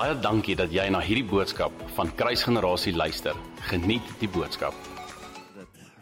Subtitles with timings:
[0.00, 3.34] Baie dankie dat jy na hierdie boodskap van Kruisgenerasie luister.
[3.68, 4.72] Geniet die boodskap.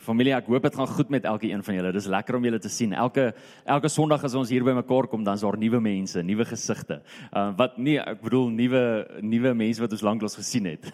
[0.07, 1.91] Familie, ek hoop dit gaan goed met elkeen van julle.
[1.97, 2.95] Dis lekker om julle te sien.
[2.95, 3.25] Elke
[3.67, 7.01] elke Sondag as ons hier bymekaar kom, dan's daar nuwe mense, nuwe gesigte.
[7.33, 8.85] Uh wat nie ek bedoel nuwe
[9.19, 10.87] nuwe mense wat ons lanklaas gesien het.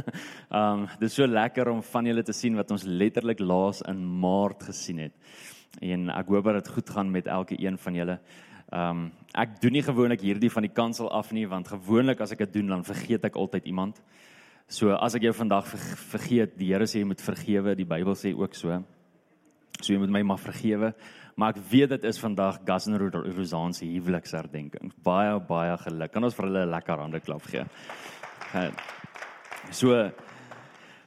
[0.62, 4.64] um dis so lekker om van julle te sien wat ons letterlik laas in Maart
[4.70, 5.36] gesien het.
[5.84, 8.20] En ek hoop dat dit goed gaan met elke een van julle.
[8.72, 12.32] Ehm um, ek doen nie gewoonlik hierdie van die kansel af nie want gewoonlik as
[12.32, 14.00] ek dit doen dan vergeet ek altyd iemand.
[14.66, 15.68] So as ek jou vandag
[16.10, 18.80] vergeet, die Here sê jy moet vergewe, die Bybel sê ook so.
[19.80, 20.94] So jy moet my maar vergewe,
[21.36, 24.90] maar ek weet dit is vandag Gas en Rosaan se huweliksherdenking.
[25.04, 26.12] Baie baie geluk.
[26.12, 27.64] Kan ons vir hulle 'n lekker hande klap gee?
[29.70, 30.10] So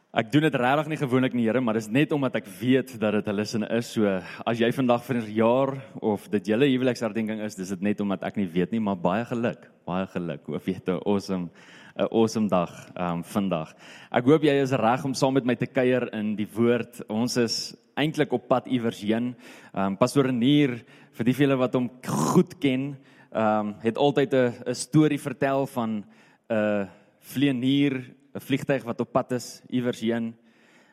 [0.09, 3.13] Ek doen dit regtig nie gewoonlik nie, Here, maar dis net omdat ek weet dat
[3.19, 3.91] dit hulle sin is.
[3.93, 8.01] So as jy vandag vir 'n jaar of dit julle huweliksherdenking is, dis dit net
[8.01, 9.69] omdat ek nie weet nie, maar baie geluk.
[9.85, 10.41] Baie geluk.
[10.47, 11.49] Hoop jy het 'n awesome
[11.95, 13.75] 'n awesome dag um vandag.
[14.11, 17.07] Ek hoop jy is reg om saam met my te kuier in die woord.
[17.07, 19.35] Ons is eintlik op pad iewers heen.
[19.75, 20.83] Um Pastor Renier,
[21.13, 22.97] vir die vele wat hom goed ken,
[23.31, 26.03] um het altyd 'n 'n storie vertel van
[26.49, 26.89] 'n
[27.21, 30.35] vlieënier 'n vliegtyg wat op pad is iewers heen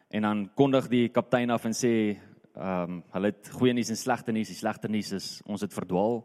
[0.09, 2.17] en dan kondig die kaptein af en sê
[2.57, 4.49] ehm um, hulle het goeie nuus en slegte nuus.
[4.49, 6.23] Die slegte nuus is ons het verdwaal,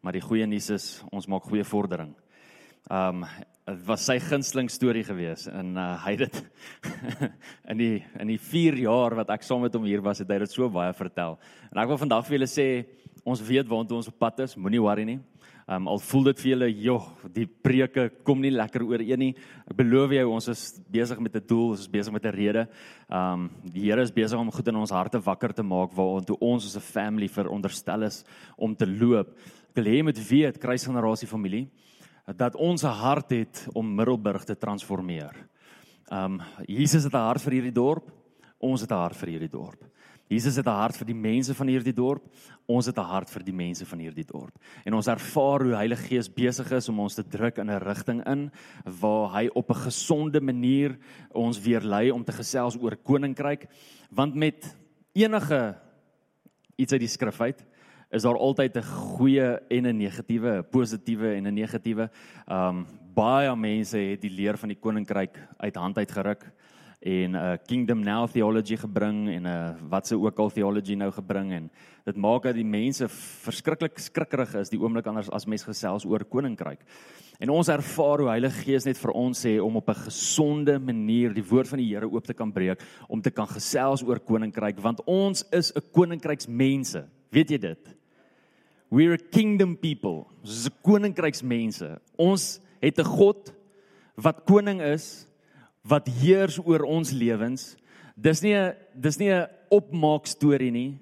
[0.00, 2.12] maar die goeie nuus is ons maak goeie vordering.
[2.90, 3.26] Ehm um,
[3.62, 6.38] dit was sy gunsteling storie gewees en uh, hy het dit
[7.70, 10.38] in die in die 4 jaar wat ek saam met hom hier was, het hy
[10.42, 11.38] dit so baie vertel.
[11.70, 12.66] En ek wil vandag vir julle sê
[13.24, 15.20] ons weet waartoe ons op pad is, moenie worry nie.
[15.72, 19.30] Um, al voel dit vir julle, joh, die preke kom nie lekker ooreen nie.
[19.70, 22.68] Ek beloof jou, ons is besig met 'n doel, ons is besig met 'n rede.
[23.08, 26.66] Um die Here is besig om goed in ons harte wakker te maak waartoe ons
[26.66, 28.24] as 'n family veronderstel is
[28.58, 29.28] om te loop.
[29.70, 31.70] Ek wil hê jy moet weet, kruisgenerasie familie,
[32.36, 35.34] dat ons 'n hart het om Middelburg te transformeer.
[36.10, 38.10] Um Jesus het 'n hart vir hierdie dorp.
[38.60, 39.91] Ons het 'n hart vir hierdie dorp.
[40.32, 42.24] Jesus het 'n hart vir die mense van hierdie dorp.
[42.66, 44.54] Ons het 'n hart vir die mense van hierdie dorp.
[44.84, 48.26] En ons ervaar hoe Heilige Gees besig is om ons te druk in 'n rigting
[48.26, 48.50] in
[48.84, 50.96] waar hy op 'n gesonde manier
[51.32, 53.66] ons weer lei om te gesels oor koninkryk.
[54.10, 54.76] Want met
[55.12, 55.76] enige
[56.76, 57.64] iets uit die skrif uit
[58.10, 62.10] is daar altyd 'n goeie en 'n negatiewe, 'n positiewe en 'n negatiewe.
[62.48, 66.52] Um baie mense het die leer van die koninkryk uit hand uit geruk
[67.02, 70.94] en 'n uh, kingdom now theology gebring en 'n uh, wat se ook al theology
[70.94, 71.70] nou gebring en
[72.04, 76.24] dit maak dat die mense verskriklik skrikkerig is die oomblik anders as mens gesels oor
[76.24, 76.78] koninkryk.
[77.40, 81.34] En ons ervaar hoe Heilige Gees net vir ons sê om op 'n gesonde manier
[81.34, 84.78] die woord van die Here oop te kan breek om te kan gesels oor koninkryk
[84.78, 87.04] want ons is 'n koninkryksmense.
[87.30, 87.96] Weet jy dit?
[88.90, 90.26] We're a kingdom people.
[90.42, 91.98] Ons is 'n koninkryksmense.
[92.16, 93.52] Ons het 'n God
[94.14, 95.26] wat koning is
[95.82, 97.76] wat heers oor ons lewens.
[98.16, 100.98] Dis nie 'n dis nie 'n opmaak storie nie.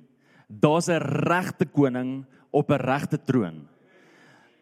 [0.48, 3.69] Daar's 'n regte koning op 'n regte troon.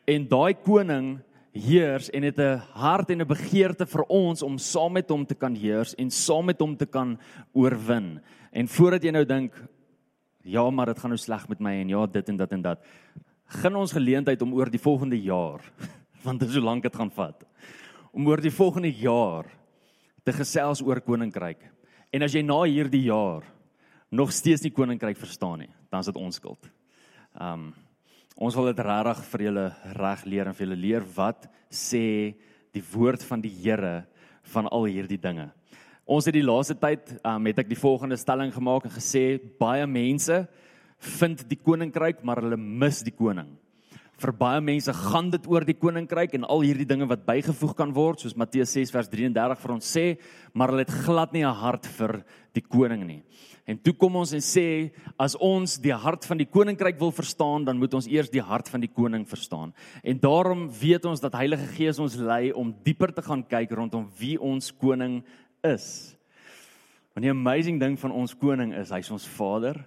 [0.07, 1.21] En daai koning
[1.53, 5.35] heers en het 'n hart en 'n begeerte vir ons om saam met hom te
[5.35, 7.19] kan heers en saam met hom te kan
[7.53, 8.21] oorwin.
[8.53, 9.53] En voordat jy nou dink
[10.43, 12.85] ja, maar dit gaan nou sleg met my en ja, dit en dat en dat.
[13.47, 15.61] Gun ons geleentheid om oor die volgende jaar,
[16.25, 17.45] want dit is so lank dit gaan vat.
[18.13, 19.58] Om oor die volgende jaar
[20.29, 21.63] te gesels oor koninkryk.
[22.13, 23.47] En as jy na hierdie jaar
[24.13, 26.71] nog steeds nie koninkryk verstaan nie, dan is dit ons skuld.
[27.41, 27.71] Um
[28.39, 29.63] ons wil dit regtig vir julle
[29.99, 32.03] reg leer en vir julle leer wat sê
[32.71, 34.05] die woord van die Here
[34.53, 35.49] van al hierdie dinge.
[36.07, 39.89] Ons het die laaste tyd um het ek die volgende stelling gemaak en gesê baie
[39.91, 40.45] mense
[41.19, 43.57] vind die koninkryk maar hulle mis die koning
[44.19, 47.93] vir baie mense gaan dit oor die koninkryk en al hierdie dinge wat bygevoeg kan
[47.95, 50.07] word soos Matteus 6 vers 33 vir ons sê
[50.59, 53.23] maar hulle het glad nie 'n hart vir die koning nie.
[53.67, 57.65] En toe kom ons en sê as ons die hart van die koninkryk wil verstaan
[57.65, 59.73] dan moet ons eers die hart van die koning verstaan.
[60.03, 64.09] En daarom weet ons dat Heilige Gees ons lei om dieper te gaan kyk rondom
[64.19, 65.23] wie ons koning
[65.63, 66.17] is.
[67.15, 69.87] Want die amazing ding van ons koning is hy's ons vader,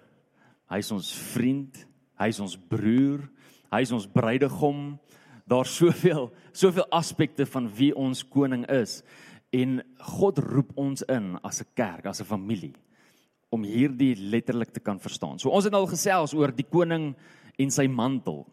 [0.69, 1.87] hy's ons vriend,
[2.19, 3.29] hy's ons broer,
[3.71, 4.99] Hy is ons bruidegom.
[5.47, 9.01] Daar's soveel soveel aspekte van wie ons koning is
[9.51, 9.81] en
[10.15, 12.73] God roep ons in as 'n kerk, as 'n familie
[13.51, 15.39] om hierdie letterlik te kan verstaan.
[15.39, 17.15] So ons het al gesels oor die koning
[17.59, 18.45] en sy mantel.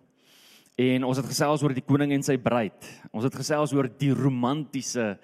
[0.78, 2.88] En ons het gesels oor die koning en sy bruid.
[3.12, 5.18] Ons het gesels oor die romantiese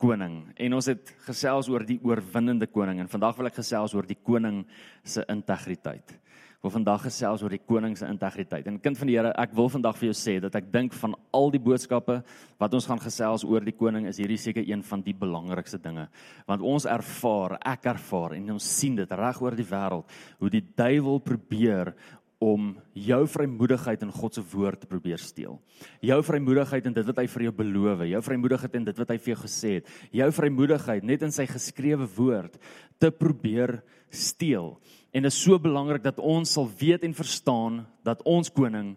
[0.00, 4.06] koning en ons het gesels oor die oorwinnende koning en vandag wil ek gesels oor
[4.08, 4.64] die koning
[5.04, 6.16] se integriteit.
[6.60, 8.66] Wil vandag gesels oor die koning se integriteit.
[8.68, 11.16] En kind van die Here, ek wil vandag vir jou sê dat ek dink van
[11.36, 12.20] al die boodskappe
[12.60, 16.08] wat ons gaan gesels oor die koning is hierdie seker een van die belangrikste dinge.
[16.50, 20.64] Want ons ervaar, ek ervaar en ons sien dit reg oor die wêreld hoe die
[20.76, 21.94] duiwel probeer
[22.40, 25.58] om jou vrymoedigheid in God se woord te probeer steel.
[26.00, 29.18] Jou vrymoedigheid in dit wat hy vir jou beloof, jou vrymoedigheid in dit wat hy
[29.20, 29.90] vir jou gesê het,
[30.22, 32.56] jou vrymoedigheid net in sy geskrewe woord
[33.00, 34.78] te probeer steel.
[35.10, 38.94] En dit is so belangrik dat ons sal weet en verstaan dat ons koning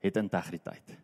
[0.00, 0.96] het integriteit.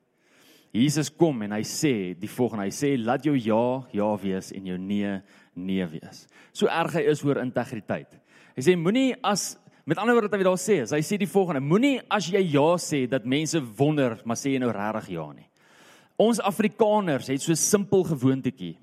[0.77, 4.67] Jesus kom en hy sê die volgende, hy sê laat jou ja ja wees en
[4.69, 5.19] jou nee
[5.57, 6.27] nee wees.
[6.53, 8.17] So erg hy is oor integriteit.
[8.57, 9.55] Hy sê moenie as
[9.87, 12.73] met ander woorde wat hy daar sê, hy sê die volgende, moenie as jy ja
[12.83, 15.47] sê dat mense wonder, maar sê jy nou regtig ja nie.
[16.19, 18.77] Ons Afrikaners het so 'n simpel gewoontetjie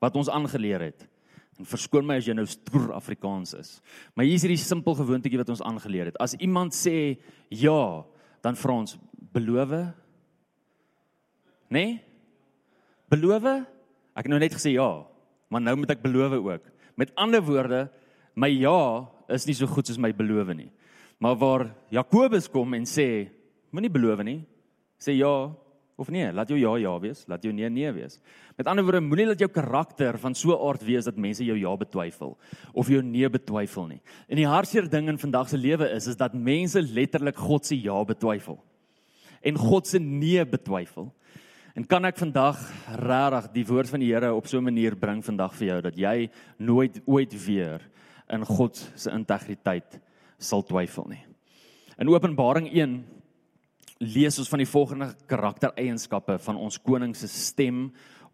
[0.00, 1.06] wat ons aangeleer het.
[1.58, 3.70] En verskoon my as jy nou stoer Afrikaans is.
[4.14, 6.18] Maar hier is hierdie simpel gewoontetjie wat ons aangeleer het.
[6.22, 7.18] As iemand sê
[7.50, 8.04] ja,
[8.46, 8.98] dan vra ons
[9.34, 9.74] beloof?
[11.74, 11.98] Nee?
[13.10, 13.48] Beloof?
[14.18, 14.88] Ek het nou net gesê ja,
[15.50, 16.70] maar nou moet ek beloof ook.
[16.98, 17.86] Met ander woorde,
[18.38, 20.70] my ja is nie so goed soos my beloof nie.
[21.18, 23.28] Maar waar Jakobus kom en sê
[23.74, 24.40] moenie beloof nie,
[25.02, 25.50] sê ja,
[25.98, 28.20] of nee, laat jou ja ja wees, laat jou nee nee wees.
[28.56, 31.58] Met ander woorde, moenie dat jou karakter van so 'n aard wees dat mense jou
[31.58, 32.38] ja betwyfel
[32.72, 34.00] of jou nee betwyfel nie.
[34.28, 37.74] En die hartseer ding in vandag se lewe is is dat mense letterlik God se
[37.74, 38.62] ja betwyfel
[39.42, 41.12] en God se nee betwyfel.
[41.74, 42.58] En kan ek vandag
[42.98, 45.96] regtig die woord van die Here op so 'n manier bring vandag vir jou dat
[45.96, 47.80] jy nooit ooit weer
[48.30, 50.00] in God se integriteit
[50.38, 51.24] sal twyfel nie.
[51.98, 53.04] In Openbaring 1
[53.98, 57.88] lees ons van die volgende karaktereienskappe van ons koning se stem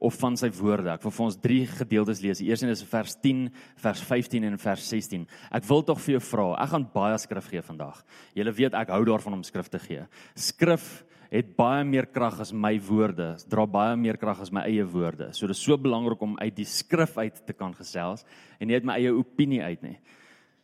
[0.04, 0.90] of van sy woorde.
[0.92, 2.42] Ek wil vir ons drie gedeeltes lees.
[2.42, 3.46] Die eerste is vers 10,
[3.80, 5.24] vers 15 en vers 16.
[5.54, 6.46] Ek wil tog vir jou vra.
[6.60, 8.02] Ek gaan baie skrif gee vandag.
[8.36, 10.04] Julle weet ek hou daarvan om skrif te gee.
[10.36, 13.32] Skrif het baie meer krag as my woorde.
[13.50, 15.32] Dra baie meer krag as my eie woorde.
[15.32, 18.26] So dit is so belangrik om uit die skrif uit te kan gesels
[18.60, 19.96] en nie uit my eie opinie uit nie.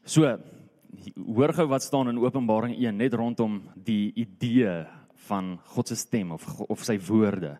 [0.05, 0.29] So
[1.17, 4.85] hoor gou wat staan in Openbaring 1 net rondom die idee
[5.29, 7.57] van God se stem of of sy woorde.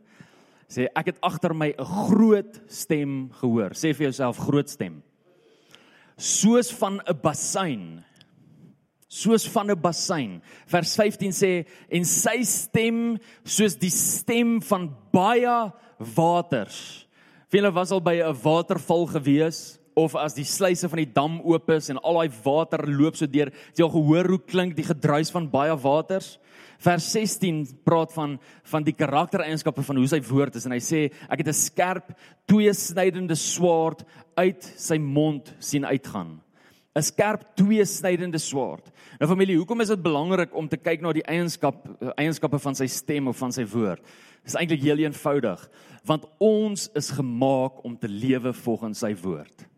[0.71, 3.75] Sê ek het agter my 'n groot stem gehoor.
[3.75, 5.03] Sê vir jouself groot stem.
[6.17, 8.05] Soos van 'n bassein.
[9.09, 10.43] Soos van 'n bassein.
[10.67, 17.07] Vers 15 sê en sy stem soos die stem van baie waters.
[17.51, 19.80] Wie was al by 'n waterval gewees?
[19.99, 23.29] Of as die sluise van die dam oop is en al daai water loop so
[23.31, 26.37] deur, jy al gehoor hoe klink die gedruis van baie waters?
[26.81, 28.39] Vers 16 praat van
[28.71, 32.15] van die karaktereienskappe van hoe sy woord is en hy sê ek het 'n skerp
[32.49, 34.05] tweesnydende swaard
[34.37, 36.41] uit sy mond sien uitgaan.
[36.97, 38.91] 'n Skerp tweesnydende swaard.
[39.21, 42.87] Nou familie, hoekom is dit belangrik om te kyk na die eienskap eienskappe van sy
[42.87, 44.03] stem of van sy woord?
[44.43, 45.71] Dit is eintlik heel eenvoudig,
[46.05, 49.70] want ons is gemaak om te lewe volgens sy woord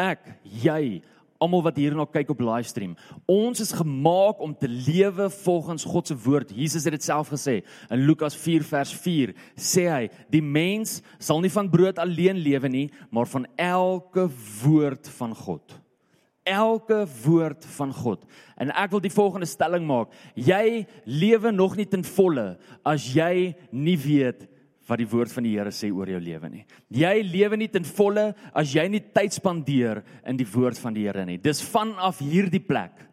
[0.00, 0.26] ek,
[0.62, 1.02] jy,
[1.42, 2.94] almal wat hierna kyk op livestream,
[3.30, 6.54] ons is gemaak om te lewe volgens God se woord.
[6.54, 7.60] Jesus het dit self gesê
[7.92, 9.34] in Lukas 4 vers 4.
[9.56, 10.02] Sê hy,
[10.32, 14.28] die mens sal nie van brood alleen lewe nie, maar van elke
[14.62, 15.80] woord van God.
[16.44, 18.24] Elke woord van God.
[18.60, 20.10] En ek wil die volgende stelling maak.
[20.36, 24.44] Jy lewe nog nie ten volle as jy nie weet
[24.88, 26.64] wat die woord van die Here sê oor jou lewe nie.
[26.92, 31.06] Jy lewe nie ten volle as jy nie tyd spandeer in die woord van die
[31.06, 31.38] Here nie.
[31.40, 33.04] Dis vanaf hierdie plek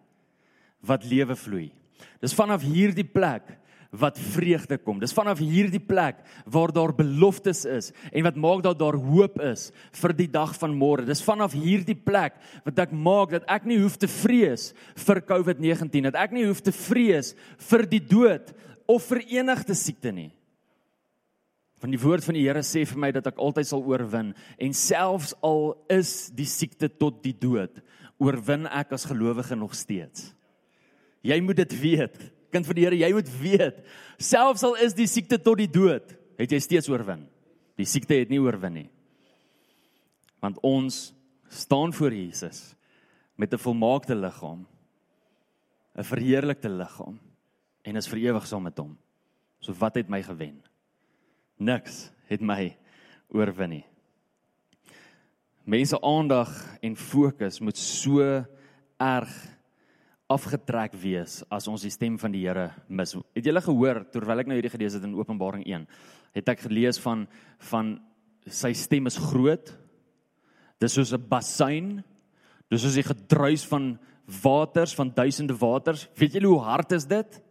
[0.84, 1.70] wat lewe vloei.
[2.22, 3.58] Dis vanaf hierdie plek
[3.92, 5.02] wat vreugde kom.
[5.02, 9.70] Dis vanaf hierdie plek waar daar beloftes is en wat maak dat daar hoop is
[10.00, 11.06] vir die dag van môre.
[11.08, 16.08] Dis vanaf hierdie plek wat ek maak dat ek nie hoef te vrees vir COVID-19,
[16.08, 17.34] dat ek nie hoef te vrees
[17.70, 18.54] vir die dood
[18.88, 20.32] of vir enige siekte nie.
[21.82, 24.76] Want die woord van die Here sê vir my dat ek altyd sal oorwin en
[24.78, 27.82] selfs al is die siekte tot die dood,
[28.22, 30.30] oorwin ek as gelowige nog steeds.
[31.26, 32.20] Jy moet dit weet.
[32.54, 33.78] Kind van die Here, jy moet weet,
[34.22, 37.24] selfs al is die siekte tot die dood, het jy steeds oorwin.
[37.80, 38.90] Die siekte het nie oorwin nie.
[40.44, 41.10] Want ons
[41.50, 42.76] staan voor Jesus
[43.38, 44.68] met 'n volmaakte liggaam,
[45.98, 47.20] 'n verheerlikte liggaam
[47.84, 48.98] en is vir ewig saam met hom.
[49.60, 50.62] So wat het my gewen?
[51.62, 52.74] Niks het my
[53.32, 53.86] oorwin nie.
[55.64, 56.50] Mense aandag
[56.82, 58.26] en fokus moet so
[59.02, 59.34] erg
[60.32, 63.14] afgetrek wees as ons die stem van die Here mis.
[63.36, 65.86] Het julle gehoor terwyl ek nou hierdie gelees het in Openbaring 1,
[66.38, 67.28] het ek gelees van
[67.70, 68.00] van
[68.50, 69.70] sy stem is groot.
[70.82, 72.04] Dis soos 'n bassein.
[72.72, 74.00] Dis soos die gedruis van
[74.42, 76.08] waters van duisende waters.
[76.16, 77.42] Weet julle hoe hard is dit?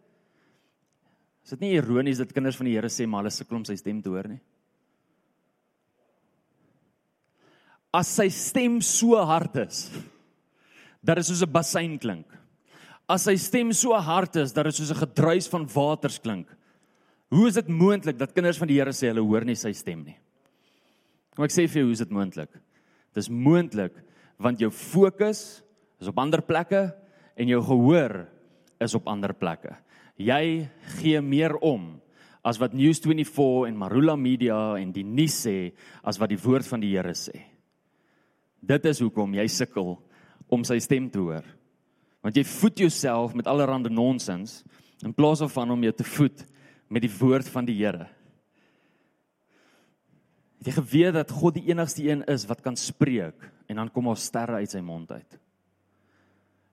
[1.43, 3.75] Is dit nie ironies dat kinders van die Here sê maar hulle sukkel om sy
[3.79, 4.39] stem te hoor nie?
[7.91, 9.89] As sy stem so hard is
[11.03, 12.27] dat dit soos 'n bassein klink.
[13.09, 16.47] As sy stem so hard is dat dit soos 'n gedruis van waters klink.
[17.31, 20.03] Hoe is dit moontlik dat kinders van die Here sê hulle hoor nie sy stem
[20.03, 20.17] nie?
[21.35, 22.49] Kom ek sê vir jou hoe is dit moontlik?
[23.13, 23.93] Dis moontlik
[24.37, 25.63] want jou fokus
[25.99, 26.93] is op ander plekke
[27.35, 28.27] en jou gehoor
[28.79, 29.75] is op ander plekke.
[30.21, 31.95] Jy gee meer om
[32.45, 35.73] as wat News24 en Marula Media en die nuus sê
[36.05, 37.43] as wat die woord van die Here sê.
[38.61, 39.95] Dit is hoekom jy sukkel
[40.51, 41.45] om sy stem te hoor.
[42.21, 44.61] Want jy voed jouself met allerlei nonsens
[45.01, 46.43] in plaas daarvan om jou te voed
[46.91, 48.09] met die woord van die Here.
[50.61, 54.11] Het jy geweet dat God die enigste een is wat kan spreek en dan kom
[54.11, 55.40] daar sterre uit sy mond uit?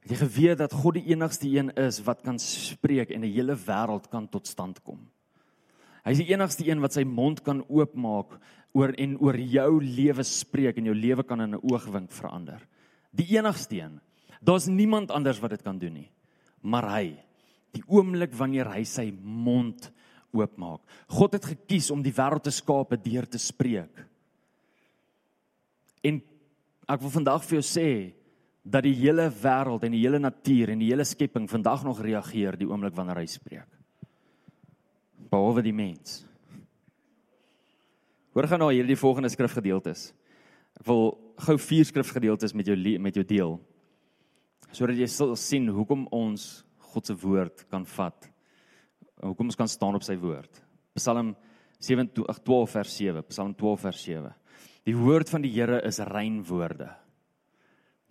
[0.09, 3.53] Het jy geweet dat God die enigste een is wat kan spreek en 'n hele
[3.53, 5.11] wêreld kan tot stand kom?
[6.03, 8.41] Hy is die enigste een wat sy mond kan oopmaak
[8.73, 12.67] oor en oor jou lewe spreek en jou lewe kan in 'n oogwink verander.
[13.13, 14.01] Die enigste een.
[14.41, 16.11] Daar's niemand anders wat dit kan doen nie.
[16.63, 17.25] Maar hy,
[17.73, 19.93] die oomblik wanneer hy sy mond
[20.33, 20.81] oopmaak.
[21.09, 24.07] God het gekies om die wêreld te skaap deur te spreek.
[26.03, 26.23] En
[26.89, 28.18] ek wil vandag vir jou sê
[28.69, 32.59] dat die hele wêreld en die hele natuur en die hele skepping vandag nog reageer
[32.61, 33.69] die oomblik wanneer hy spreek.
[35.29, 36.23] Behalwe die mens.
[38.37, 40.11] Hoor gaan nou hierdie volgende skrifgedeeltes.
[40.79, 41.15] Ek wil
[41.47, 43.59] gou vier skrifgedeeltes met jou met jou deel
[44.69, 46.43] sodat jy sal sien hoekom ons
[46.93, 48.27] God se woord kan vat
[49.23, 50.61] hoekom ons kan staan op sy woord.
[50.99, 51.35] Psalm
[51.81, 54.35] 7:12 vers 7, Psalm 12 vers 7.
[54.85, 56.91] Die woord van die Here is rein woorde.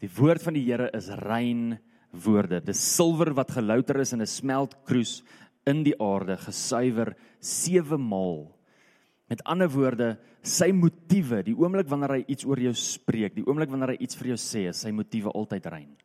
[0.04, 1.80] Die woord van die Here is rein
[2.12, 2.62] woorde.
[2.62, 5.24] Dis silwer wat gelouter is in 'n smeltkroes
[5.66, 8.56] in die aarde, gesuiwer 7 maal.
[9.30, 13.70] Met ander woorde, sy motiewe, die oomblik wanneer hy iets oor jou spreek, die oomblik
[13.70, 15.98] wanneer hy iets vir jou sê, is sy motiewe altyd rein.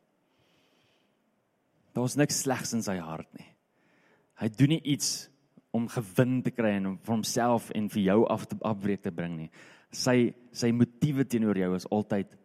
[1.93, 3.47] Daar's niks slegs in sy hart nie.
[4.41, 5.29] Hy doen nie iets
[5.71, 9.11] om gewin te kry en om vir homself en vir jou af te afbreek te
[9.11, 9.49] bring nie.
[9.91, 12.35] Sy sy motiewe teenoor jou is altyd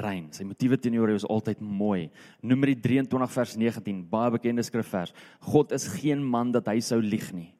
[0.00, 0.28] rein.
[0.32, 2.10] Sy motiewe teenoor jou is altyd mooi.
[2.42, 5.14] Numeri 23 vers 19, baie bekende skrifvers.
[5.40, 7.52] God is geen man dat hy sou lieg nie.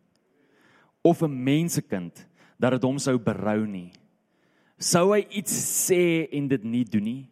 [1.04, 2.26] Of 'n mensekind
[2.58, 3.92] dat dit hom sou berou nie.
[4.78, 5.52] Sou hy iets
[5.88, 7.30] sê en dit nie doen nie?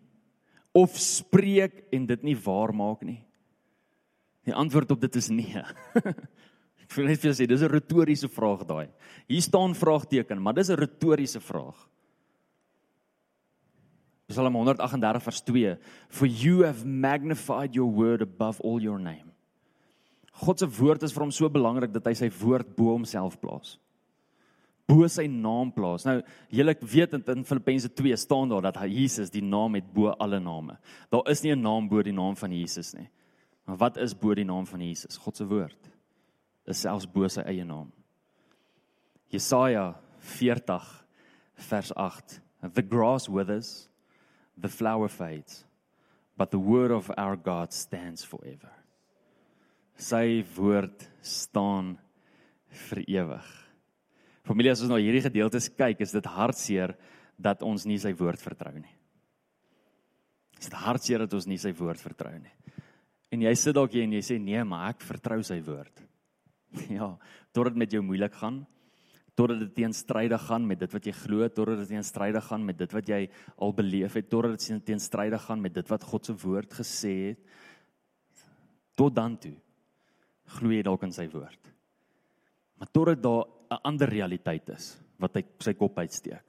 [0.73, 3.25] Of spreek en dit nie waar maak nie?
[4.45, 5.63] Die antwoord op dit is nee.
[6.83, 8.89] Ek wil net vir jou sê, dis 'n retoriese vraag daai.
[9.29, 11.89] Hier staan vraagteken, maar dis 'n retoriese vraag.
[14.33, 15.77] Psalm 138 vers 2:
[16.09, 19.31] For you have magnified your word above all your name.
[20.43, 23.77] God se woord is vir hom so belangrik dat hy sy woord bo homself plaas.
[24.89, 26.07] Bo sy naam plaas.
[26.09, 26.19] Nou,
[26.51, 30.79] julle weet in Filippense 2 staan daar dat Jesus die naam het bo alle name.
[31.13, 33.09] Daar is nie 'n naam bo die naam van Jesus nie.
[33.67, 35.17] Maar wat is bo die naam van Jesus?
[35.17, 35.91] God se woord
[36.67, 37.93] is selfs bo sy eie naam.
[39.31, 41.07] Jesaja 40
[41.55, 42.41] vers 8.
[42.75, 43.89] The grass withers,
[44.61, 45.65] the flower fades,
[46.37, 48.71] but the word of our God stands forever.
[49.97, 51.97] Sy woord staan
[52.89, 53.51] vir ewig.
[54.43, 56.97] Familie, as ons na nou hierdie gedeeltes kyk, is dit hartseer
[57.39, 58.97] dat ons nie sy woord vertrou nie.
[60.59, 62.55] Is dit hartseer dat ons nie sy woord vertrou nie.
[63.33, 66.03] En jy sit dalk hier en jy sê nee, maar ek vertrou sy woord.
[66.89, 67.11] Ja,
[67.53, 68.63] totdat met jou moeilik gaan,
[69.39, 72.93] totdat dit teenstrydig gaan met dit wat jy glo, totdat dit teenstrydig gaan met dit
[72.93, 73.21] wat jy
[73.57, 77.41] al beleef het, totdat dit teenstrydig gaan met dit wat God se woord gesê het.
[78.97, 79.57] Tot dan toe
[80.59, 81.73] glo jy dalk in sy woord.
[82.77, 86.45] Maar totdat daar 'n ander realiteit is wat hy sy kop uitsteek.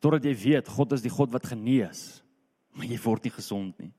[0.00, 2.22] Totdat jy weet God is die God wat genees,
[2.72, 3.92] maar jy word nie gesond nie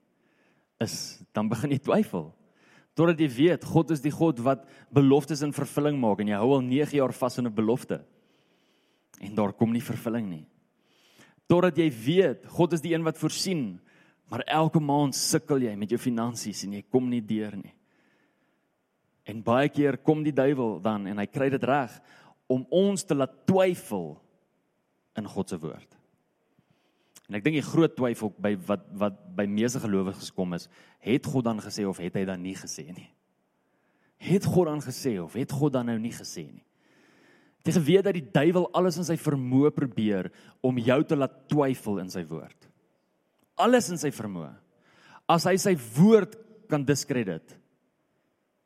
[0.82, 2.32] is dan begin jy twyfel.
[2.98, 6.52] Totdat jy weet God is die God wat beloftes in vervulling maak en jy hou
[6.58, 8.02] al 9 jaar vas in 'n belofte.
[9.22, 10.46] En daar kom nie vervulling nie.
[11.48, 13.80] Totdat jy weet God is die een wat voorsien,
[14.30, 17.74] maar elke maand sukkel jy met jou finansies en jy kom nie deur nie.
[19.26, 22.02] En baie keer kom die duiwel dan en hy kry dit reg
[22.48, 24.22] om ons te laat twyfel
[25.16, 26.01] in God se woord.
[27.32, 30.66] En ek dink die groot twyfel by wat wat by meeste gelowiges gekom is,
[31.00, 33.08] het God dan gesê of het hy dan nie gesê nie?
[34.20, 36.66] Het God dan gesê of het God dan nou nie gesê nie?
[37.64, 40.28] Jy geweet dat die duiwel alles in sy vermoë probeer
[40.66, 42.68] om jou te laat twyfel in sy woord.
[43.64, 44.52] Alles in sy vermoë.
[45.32, 46.36] As hy sy woord
[46.68, 47.56] kan diskredit,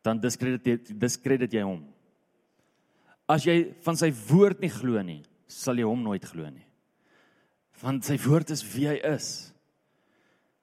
[0.01, 1.83] dan diskredit diskredit jy hom.
[3.29, 6.65] As jy van sy woord nie glo nie, sal jy hom nooit glo nie.
[7.81, 9.51] Want sy woord is wie hy is.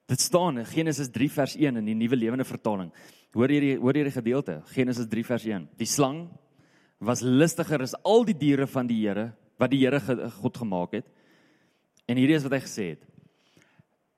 [0.09, 2.91] Dit staan in Genesis 3 vers 1 in die Nuwe Lewende Vertaling.
[3.37, 4.59] Hoor hierdie hoor hierdie gedeelte.
[4.73, 5.69] Genesis 3 vers 1.
[5.81, 6.27] Die slang
[7.03, 10.01] was listiger as al die diere van die Here wat die Here
[10.41, 11.09] God gemaak het.
[12.09, 13.07] En hierdie is wat hy gesê het.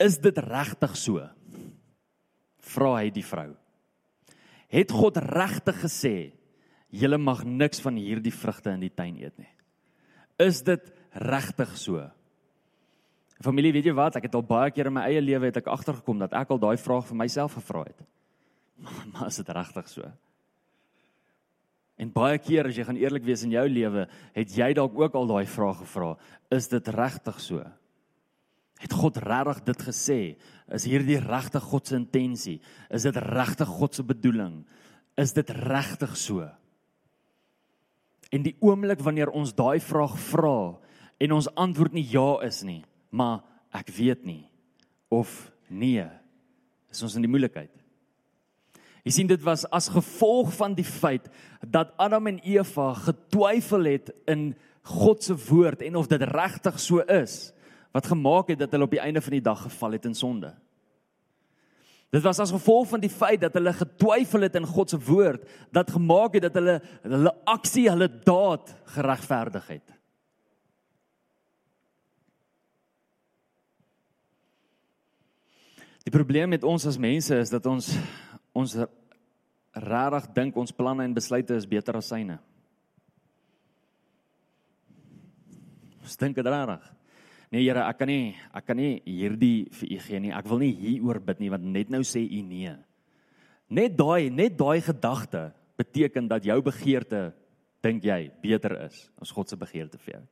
[0.03, 1.23] Is dit regtig so?
[2.65, 3.53] Vra hy die vrou.
[4.75, 6.17] Het God regtig gesê
[6.95, 9.51] julle mag niks van hierdie vrugte in die tuin eet nie?
[10.43, 10.91] Is dit
[11.23, 12.03] regtig so?
[13.43, 14.17] Familie, weet jy wat?
[14.19, 16.61] Ek het al baie keer in my eie lewe het ek agtergekom dat ek al
[16.63, 18.05] daai vraag vir myself gevra het.
[18.85, 20.09] Maar, maar is dit regtig so?
[21.95, 25.15] En baie keer as jy gaan eerlik wees in jou lewe, het jy dalk ook
[25.15, 26.17] al daai vraag gevra,
[26.51, 27.63] is dit regtig so?
[28.83, 30.19] Het God regtig dit gesê?
[30.75, 32.57] Is hierdie regtig God se intensie?
[32.91, 34.65] Is dit regtig God se bedoeling?
[35.17, 36.49] Is dit regtig so?
[38.35, 40.75] En die oomblik wanneer ons daai vraag vra
[41.23, 42.83] en ons antwoord nie ja is nie,
[43.15, 43.45] maar
[43.75, 44.43] ek weet nie
[45.15, 45.31] of
[45.71, 46.05] nee
[46.91, 47.73] is ons in die moeilikheid.
[49.05, 51.27] Jy sien dit was as gevolg van die feit
[51.61, 54.53] dat Adam en Eva getwyfel het in
[54.95, 57.53] God se woord en of dit regtig so is
[57.95, 60.51] wat gemaak het dat hulle op die einde van die dag geval het in sonde.
[62.15, 65.47] Dit was as gevolg van die feit dat hulle getwyfel het in God se woord
[65.75, 69.94] dat gemaak het dat hulle hulle aksie, hulle daad geregverdig het.
[76.05, 77.95] Die probleem met ons as mense is dat ons
[78.55, 78.75] ons
[79.75, 82.37] rarig dink ons planne en besluite is beter as syne.
[86.05, 86.85] Ons dink dit rarig.
[87.49, 90.35] Nee Here, ek kan nie ek kan nie hierdie vir u gee nie.
[90.37, 92.77] Ek wil nie hieroor bid nie want net nou sê u nee.
[93.73, 95.49] Net daai net daai gedagte
[95.81, 97.31] beteken dat jou begeerte
[97.83, 100.25] dink jy beter is as God se begeerte vir jou.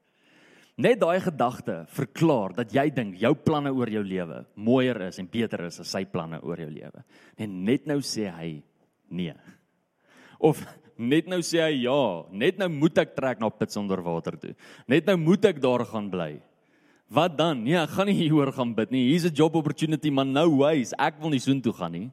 [0.83, 5.29] Net daai gedagte verklaar dat jy dink jou planne oor jou lewe mooier is en
[5.31, 7.03] beter is as sy planne oor jou lewe.
[7.39, 8.55] En net nou sê hy
[9.13, 9.35] nee.
[10.43, 10.63] Of
[10.99, 12.01] net nou sê hy ja,
[12.33, 14.57] net nou moet ek trek na pits onder water toe.
[14.91, 16.33] Net nou moet ek daar gaan bly.
[17.13, 17.63] Wat dan?
[17.67, 19.11] Nee, ek gaan nie hieroor gaan bid nie.
[19.11, 22.11] Hier's 'n job opportunity, maar nou wys, ek wil nie soontoe gaan nie.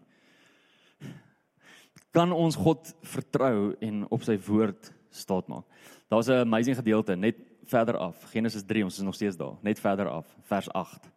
[2.12, 5.63] Kan ons God vertrou en op sy woord staatmaak?
[6.10, 8.25] Daar's 'n amazing gedeelte net verder af.
[8.34, 9.58] Genesis 3, ons is nog steeds daar.
[9.65, 11.10] Net verder af, vers 8.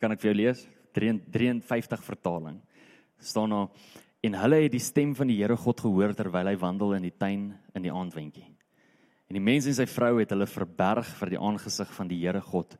[0.00, 0.66] Kan ek vir jou lees?
[0.94, 2.60] 53 vertaling.
[3.20, 3.68] staan daar
[4.24, 7.14] en hulle het die stem van die Here God gehoor terwyl hy wandel in die
[7.16, 8.46] tuin in die aandwentjie.
[9.28, 12.40] En die mens en sy vrou het hulle verberg vir die aangesig van die Here
[12.44, 12.76] God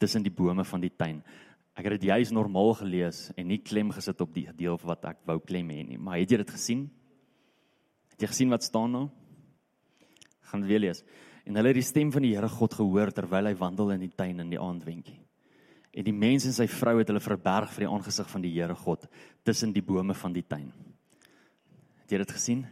[0.00, 1.22] tussen die bome van die tuin.
[1.76, 5.22] Ek het dit juis normaal gelees en nie klem gesit op die deel wat ek
[5.28, 6.86] wou klem hê nie, maar het jy dit gesien?
[8.12, 9.08] Het jy gesien wat staan daar?
[10.50, 11.04] Gaan weer lees
[11.46, 14.12] en hulle het die stem van die Here God gehoor terwyl hy wandel in die
[14.14, 15.18] tuin in die aandwentjie.
[15.92, 18.76] En die mens en sy vrou het hulle verberg vir die aangesig van die Here
[18.78, 19.04] God
[19.44, 20.70] tussen die bome van die tuin.
[22.04, 22.62] Het jy dit gesien?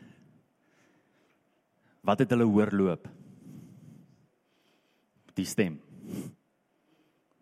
[2.07, 3.09] Wat het hulle hoor loop?
[5.37, 5.77] Die stem.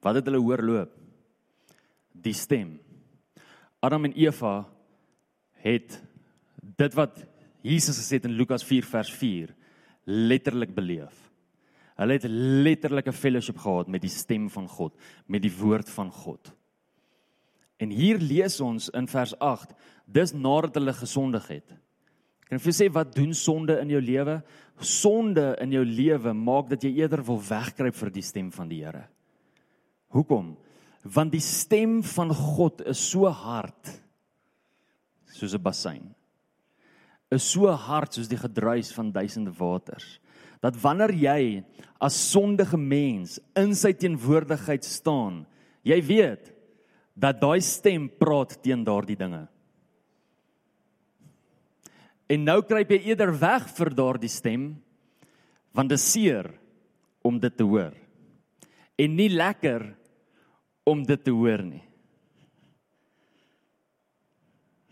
[0.02, 0.96] Wat het hulle hoor loop?
[2.18, 2.76] Die stem.
[3.84, 4.64] Adam en Eva
[5.62, 6.00] het
[6.78, 7.22] dit wat
[7.62, 9.54] Jesus gesê het in Lukas 4 vers 4
[10.08, 11.14] letterlik beleef.
[11.98, 12.24] Hulle het
[12.64, 14.94] letterlik 'n fellowship gehad met die stem van God,
[15.26, 16.52] met die woord van God.
[17.76, 19.74] En hier lees ons in vers 8,
[20.06, 21.68] dis nadat hulle gesondig het.
[22.48, 24.42] Kan ek vir sê wat doen sonde in jou lewe?
[24.80, 28.84] Sonde in jou lewe maak dat jy eerder wil wegkruip vir die stem van die
[28.84, 29.04] Here.
[30.08, 30.56] Hoekom?
[31.02, 34.02] Want die stem van God is so hard
[35.26, 36.14] soos 'n bassein
[37.34, 40.16] is so hard soos die gedruis van duisende waters
[40.64, 41.40] dat wanneer jy
[42.02, 45.44] as sondige mens in sy teenwoordigheid staan
[45.86, 46.52] jy weet
[47.18, 49.42] dat daai stem praat teen daardie dinge.
[52.30, 54.70] En nou kruip jy eerder weg vir daardie stem
[55.74, 56.46] want dit seer
[57.26, 57.94] om dit te hoor.
[58.98, 59.84] En nie lekker
[60.88, 61.84] om dit te hoor nie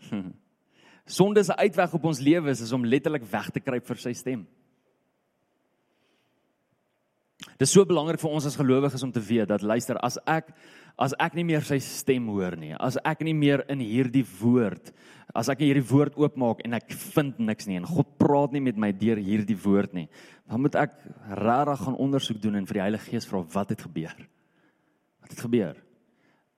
[1.07, 4.13] Sonde se uitweg op ons lewe is, is om letterlik weg te kruip vir sy
[4.17, 4.43] stem.
[7.57, 10.51] Dit is so belangrik vir ons as gelowiges om te weet dat luister, as ek
[10.97, 14.89] as ek nie meer sy stem hoor nie, as ek nie meer in hierdie woord,
[15.37, 18.79] as ek hierdie woord oopmaak en ek vind niks nie en God praat nie met
[18.81, 20.07] my deur hierdie woord nie,
[20.49, 20.97] dan moet ek
[21.37, 24.17] regtig gaan ondersoek doen en vir die Heilige Gees vra wat het gebeur?
[25.21, 25.77] Wat het gebeur?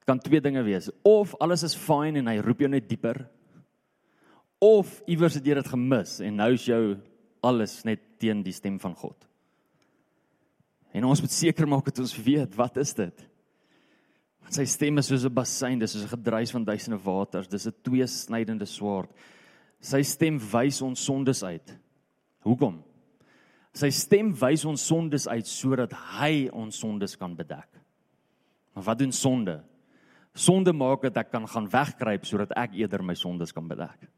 [0.09, 0.89] kan twee dinge wees.
[1.05, 3.21] Of alles is fyn en hy roep jou net dieper.
[4.59, 6.97] Of iewers het jy dit gemis en nou is jou
[7.45, 9.15] alles net teen die stem van God.
[10.91, 13.25] En ons moet seker maak dat ons weet wat is dit?
[14.43, 17.67] Want sy stem is soos 'n bassein, dis soos 'n gedruis van duisende waters, dis
[17.67, 19.11] 'n tweesnydende swaard.
[19.79, 21.77] Sy stem wys ons sondes uit.
[22.43, 22.83] Hoekom?
[23.73, 27.69] Sy stem wys ons sondes uit sodat hy ons sondes kan bedek.
[28.73, 29.63] Maar wat doen sonde?
[30.33, 34.09] Sonde maak dat ek kan gaan wegkruip sodat ek eerder my sondes kan bedek.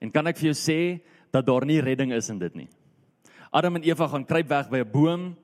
[0.00, 0.80] En kan ek vir jou sê
[1.30, 2.68] dat daar nie redding is in dit nie.
[3.52, 5.36] Adam en Eva gaan kruip weg by 'n boom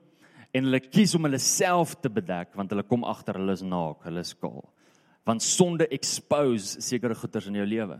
[0.53, 4.03] en hulle kies om hulle self te bedek want hulle kom agter hulle is naak,
[4.03, 4.63] hulle is kaal.
[5.25, 7.99] Want sonde expose sekere goeters in jou lewe.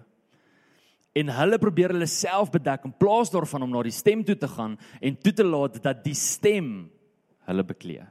[1.16, 4.48] En hulle probeer hulle self bedek in plaas daarvan om na die stem toe te
[4.48, 6.90] gaan en toe te laat dat die stem
[7.48, 8.06] hulle beklee.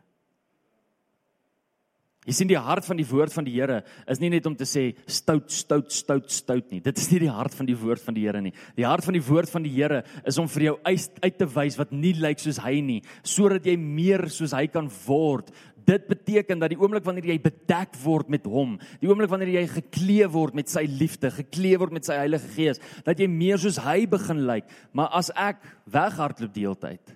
[2.26, 4.66] Jy sien die hart van die woord van die Here is nie net om te
[4.66, 6.80] sê stout stout stout stout nie.
[6.82, 8.52] Dit is nie die hart van die woord van die Here nie.
[8.74, 11.48] Die hart van die woord van die Here is om vir jou uit, uit te
[11.54, 15.54] wys wat nie lyk soos hy nie, sodat jy meer soos hy kan word.
[15.86, 19.66] Dit beteken dat die oomblik wanneer jy bedek word met hom, die oomblik wanneer jy
[19.76, 23.78] geklee word met sy liefde, geklee word met sy Heilige Gees, dat jy meer soos
[23.86, 24.66] hy begin lyk.
[24.90, 25.62] Maar as ek
[25.94, 27.14] weghardloop die hele tyd,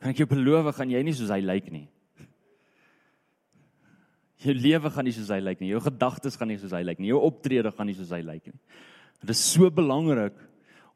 [0.00, 1.90] kan ek jou beloof, gaan jy nie soos hy lyk nie.
[4.42, 5.70] Jou lewe gaan nie soos hy lyk nie.
[5.70, 7.12] Jou gedagtes gaan nie soos hy lyk nie.
[7.12, 8.58] Jou optrede gaan nie soos hy lyk nie.
[9.22, 10.34] Dit is so belangrik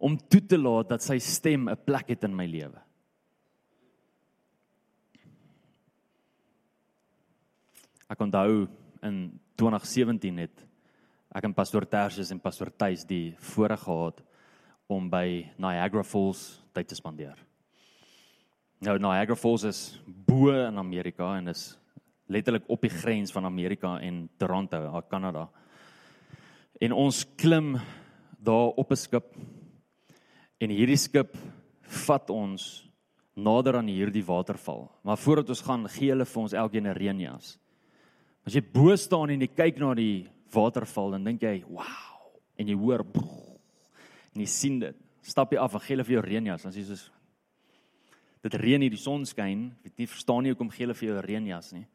[0.03, 2.81] om toe te laat dat sy stem 'n plek het in my lewe.
[8.11, 8.69] Ek onthou
[9.03, 10.67] in 2017 het
[11.35, 14.23] ek en pastoor Tersius en pastoor Tuis die voorreg gehad
[14.89, 17.37] om by Niagara Falls tyd te spandeer.
[18.81, 21.79] Nou Niagara Falls is bo in Amerika en is
[22.27, 25.49] letterlik op die grens van Amerika en Toronto, Kanada.
[26.81, 27.77] En ons klim
[28.39, 29.37] daar op 'n skip
[30.59, 31.37] en hierdie skip
[31.83, 32.87] vat ons
[33.35, 34.91] nader aan hierdie waterval.
[35.03, 37.59] Maar voordat ons gaan, gee hulle vir ons elkeen 'n reënjas.
[38.47, 42.67] As jy bo staan en jy kyk na die waterval, dan dink jy, "Wow!" En
[42.67, 43.05] jy hoor
[44.35, 44.97] en jy sien dit.
[45.23, 47.11] Stap jy af en gee hulle vir jou reënjas, dan sê jy soos
[48.43, 51.17] dit reën hier, die son skyn, weet nie verstaan nie hoekom gee hulle vir jou
[51.19, 51.87] 'n reënjas nie.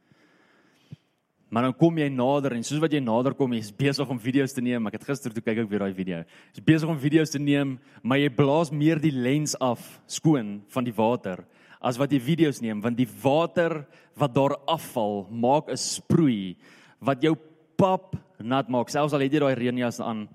[1.52, 4.54] Maar dan kom jy nader en soos wat jy nader kom, jy's besig om video's
[4.56, 4.86] te neem.
[4.88, 6.22] Ek het gister toe kyk ek weer daai video.
[6.56, 10.88] Jy's besig om video's te neem, maar jy blaas meer die lens af skoon van
[10.88, 11.44] die water
[11.82, 13.82] as wat jy video's neem, want die water
[14.22, 16.56] wat daar afval maak 'n sproei
[17.02, 17.36] wat jou
[17.76, 18.90] pap nat maak.
[18.90, 20.30] Selfs al het jy daai reënjas aan,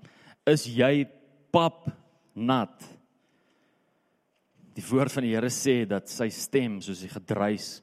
[0.45, 1.07] is jy
[1.51, 1.89] pap
[2.35, 2.83] nat.
[4.75, 7.81] Die woord van die Here sê dat sy stem soos die gedruis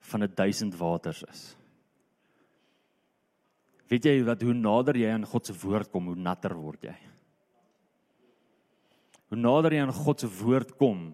[0.00, 1.61] van 'n duisend waters is.
[3.92, 6.94] Weet jy wat hoe nader jy aan God se woord kom, hoe natter word jy?
[9.28, 11.10] Hoe nader jy aan God se woord kom,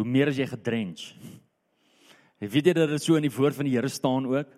[0.00, 1.10] hoe meer as jy gedrench.
[2.40, 4.54] En weet jy dat dit so in die woord van die Here staan ook?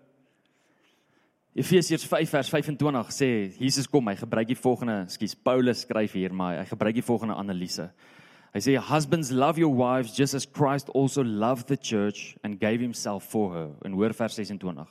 [1.59, 6.35] Efesiërs 5 vers 25 sê Jesus kom, hy gebruik die volgende, skus Paulus skryf hier,
[6.35, 7.89] maar hy gebruik die volgende analise.
[8.55, 12.79] Hy sê husbands love your wives just as Christ also loved the church and gave
[12.83, 13.69] himself for her.
[13.87, 14.87] In hoor vers 26.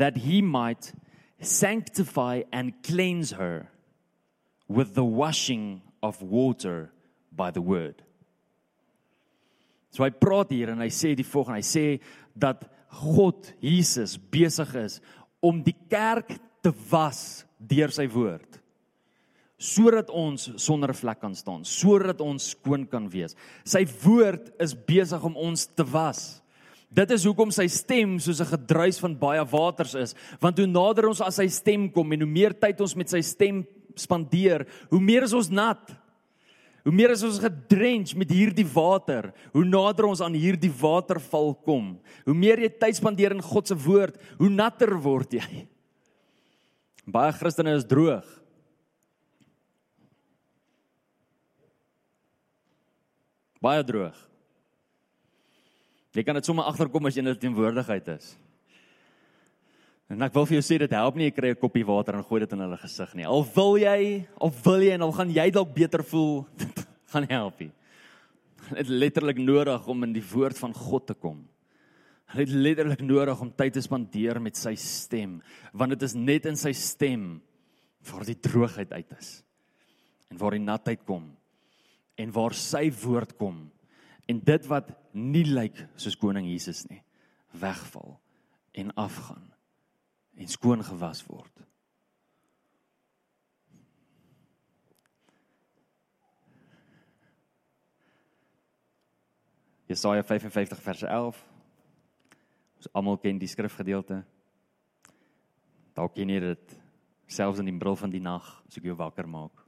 [0.00, 0.92] That he might
[1.40, 3.70] sanctify and cleanse her
[4.68, 6.92] with the washing of water
[7.32, 8.02] by the word.
[9.90, 11.86] So hy praat hier en hy sê die volgende, hy sê
[12.38, 12.62] dat
[13.02, 15.00] God Jesus besig is
[15.42, 18.60] om die kerk te was deur sy woord
[19.60, 23.36] sodat ons sonder vlek kan staan, sodat ons skoon kan wees.
[23.68, 26.39] Sy woord is besig om ons te was.
[26.90, 31.08] Dit is hoekom sy stem soos 'n gedruis van baie waters is, want hoe nader
[31.08, 35.00] ons aan sy stem kom en hoe meer tyd ons met sy stem spandeer, hoe
[35.00, 35.96] meer is ons nat.
[36.84, 42.00] Hoe meer is ons gedrench met hierdie water, hoe nader ons aan hierdie waterval kom.
[42.24, 45.66] Hoe meer jy tyd spandeer in God se woord, hoe natter word jy.
[47.04, 48.24] Baie Christene is droog.
[53.60, 54.29] Baie droog.
[56.16, 58.32] Jy kan dit sommer agterkom as jy in hulle teenwoordigheid is.
[60.10, 62.24] En ek wil vir jou sê dit help nie jy kry 'n koppie water en
[62.26, 63.26] gooi dit in hulle gesig nie.
[63.26, 66.46] Al wil jy, al wil jy en al gaan jy dalk beter voel,
[67.12, 67.70] gaan nie help nie.
[68.70, 71.46] Dit is letterlik nodig om in die woord van God te kom.
[72.34, 75.40] Dit is letterlik nodig om tyd te spandeer met sy stem,
[75.72, 77.40] want dit is net in sy stem
[78.10, 79.42] waar die droogheid uit is
[80.30, 81.36] en waar die natheid kom
[82.16, 83.70] en waar sy woord kom
[84.30, 87.02] en dit wat nie lyk soos koning Jesus nie
[87.58, 88.20] wegval
[88.78, 89.48] en afgaan
[90.40, 91.66] en skoon gewas word.
[99.90, 101.38] Jesaja 55 vers 11.
[102.78, 104.20] Ons almal ken die skrifgedeelte.
[105.98, 106.76] Dalk ken jy dit
[107.26, 109.66] selfs in die bril van die nag as ek jou wakker maak.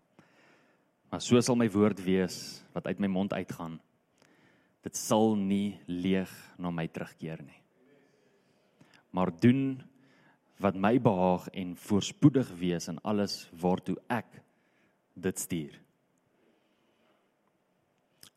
[1.11, 2.37] Maar so sal my woord wees
[2.73, 3.81] wat uit my mond uitgaan.
[4.83, 7.61] Dit sal nie leeg na my terugkeer nie.
[9.13, 9.83] Maar doen
[10.63, 14.41] wat my behaag en voorspoedig wees in alles waartoe ek
[15.15, 15.79] dit stuur.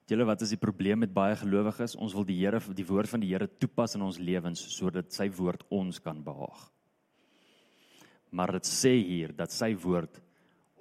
[0.06, 1.96] Julle wat is die probleem met baie gelowiges?
[1.98, 5.32] Ons wil die Here die woord van die Here toepas in ons lewens sodat sy
[5.34, 6.68] woord ons kan behaag.
[8.30, 10.20] Maar dit sê hier dat sy woord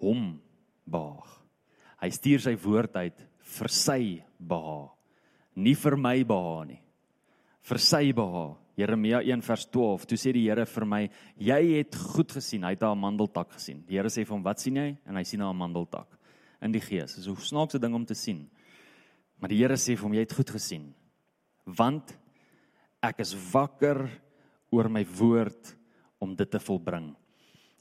[0.02, 0.34] hom
[0.84, 1.30] behaag.
[2.02, 3.24] Hy stuur sy woord uit
[3.54, 4.00] vir sy
[4.36, 4.92] behaag,
[5.56, 6.80] nie vir my behaag nie.
[7.64, 8.60] Vir sy behaag.
[8.74, 10.06] Jeremia 1 vers 12.
[10.10, 13.84] Toe sê die Here vir my: "Jy het goed gesien." Hy het 'n amandeltak gesien.
[13.86, 16.08] Die Here sê vir hom: "Wat sien jy?" En hy sien 'n amandeltak
[16.60, 17.14] in die gees.
[17.14, 18.50] Dis 'n snaakse ding om te sien.
[19.38, 20.94] Maar die Here sê vir hom: "Jy het goed gesien."
[21.64, 22.18] Want
[23.02, 24.10] ek is wakker
[24.70, 25.76] oor my woord
[26.18, 27.14] om dit te volbring.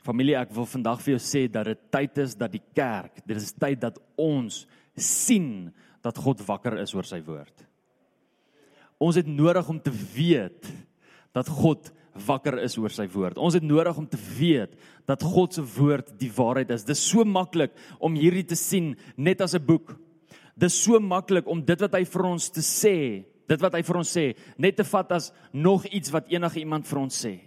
[0.04, 3.38] Familie, ek wil vandag vir jou sê dat dit tyd is dat die kerk, dit
[3.38, 4.68] is tyd dat ons
[5.00, 5.72] sien
[6.04, 7.66] dat God wakker is oor sy woord.
[9.02, 10.70] Ons het nodig om te weet
[11.36, 11.92] dat God
[12.28, 13.40] wakker is oor sy woord.
[13.42, 14.76] Ons het nodig om te weet
[15.10, 16.86] dat God se woord die waarheid is.
[16.86, 19.96] Dis so maklik om hierdie te sien net as 'n boek.
[20.56, 23.98] Dis so maklik om dit wat hy vir ons te sê, dit wat hy vir
[23.98, 27.40] ons sê, net te vat as nog iets wat enige iemand vir ons sê.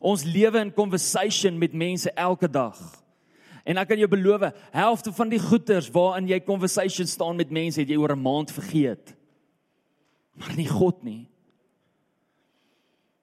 [0.00, 3.01] Ons lewe in conversation met mense elke dag.
[3.64, 7.80] En ek kan jou beloof, helfte van die goeters waarin jy conversation staan met mense,
[7.80, 9.14] het jy oor 'n maand vergeet.
[10.34, 11.28] Maar nie God nie.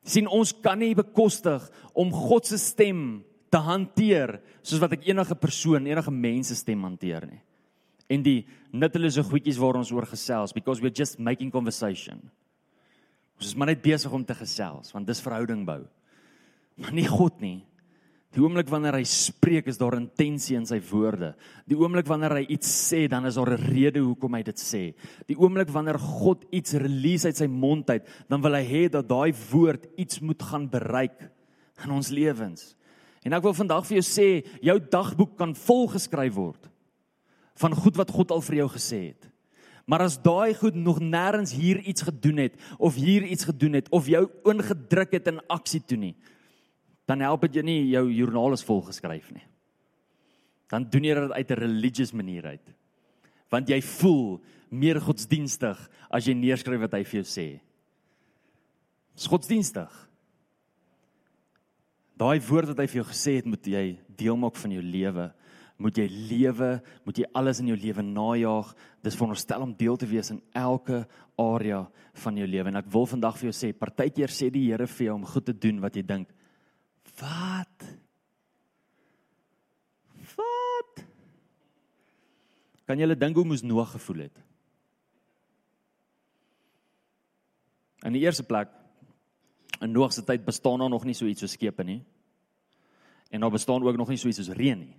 [0.04, 5.36] sien ons kan nie bekostig om God se stem te hanteer soos wat ek enige
[5.36, 7.41] persoon, enige mens se stem hanteer nie.
[8.10, 12.32] En die nuttelose goedjies waar ons oor gesels because we're just making conversation.
[13.38, 15.86] Ons is maar net besig om te gesels want dis verhouding bou
[16.80, 17.60] maar nie God nie.
[18.29, 21.31] Die oomblik wanneer hy spreek is daar intensie in sy woorde.
[21.65, 24.93] Die oomblik wanneer hy iets sê, dan is daar 'n rede hoekom hy dit sê.
[25.25, 29.09] Die oomblik wanneer God iets release uit sy mond uit, dan wil hy hê dat
[29.09, 31.31] daai woord iets moet gaan bereik
[31.83, 32.75] in ons lewens.
[33.25, 36.69] En ek wil vandag vir jou sê, jou dagboek kan vol geskryf word
[37.59, 39.27] van goed wat God al vir jou gesê het.
[39.85, 43.89] Maar as daai goed nog nêrens hier iets gedoen het of hier iets gedoen het
[43.89, 46.15] of jou ingedruk het in aksie toe nie,
[47.09, 49.45] dan help dit jou nie jou joernaal is vol geskryf nie.
[50.69, 52.67] Dan doen jy dit uit 'n religious manier uit.
[53.49, 57.59] Want jy voel meer godsdienstig as jy neerskryf wat hy vir jou sê.
[59.15, 59.89] Dis godsdienstig.
[62.15, 65.33] Daai woord wat hy vir jou gesê het, moet jy deel maak van jou lewe.
[65.79, 68.75] Moet jy lewe, moet jy alles in jou lewe najaag.
[69.01, 72.67] Dis veronderstel om deel te wees in elke area van jou lewe.
[72.67, 75.45] En ek wil vandag vir jou sê, partykeer sê die Here vir jou om goed
[75.45, 76.27] te doen wat jy dink
[77.19, 77.88] Wat?
[80.36, 81.03] Wat?
[82.88, 84.43] Kan jy dink hoe moes Noag gevoel het?
[88.08, 88.71] In die eerste plek
[89.84, 92.01] in Noag se tyd bestaan daar nog nie so iets soos skepe nie.
[93.29, 94.95] En daar bestaan ook nog nie so iets soos reën nie.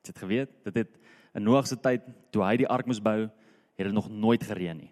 [0.00, 0.54] Het jy dit geweet?
[0.64, 0.96] Dit het
[1.36, 3.28] in Noag se tyd toe hy die ark moes bou,
[3.78, 4.90] het dit nog nooit gereën nie.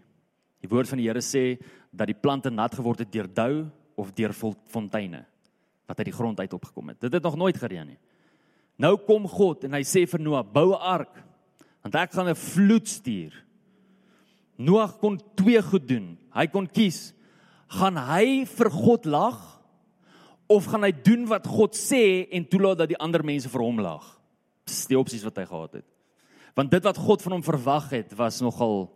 [0.61, 1.57] Die woord van die Here sê
[1.91, 5.25] dat die plante nat geword het deur dou of deur fonteine
[5.87, 7.01] wat uit die grond uit opgekom het.
[7.01, 7.99] Dit het nog nooit gereën nie.
[8.77, 11.23] Nou kom God en hy sê vir Noag: "Bou 'n ark,
[11.83, 13.45] want ek gaan 'n vloed stuur."
[14.57, 16.19] Noag kon twee goed doen.
[16.33, 17.15] Hy kon kies:
[17.73, 19.39] gaan hy vir God lag
[20.47, 23.81] of gaan hy doen wat God sê en toelaat dat die ander mense vir hom
[23.83, 24.05] lag?
[24.67, 25.87] Dis die opsies wat hy gehad het.
[26.57, 28.87] Want dit wat God van hom verwag het, was nogal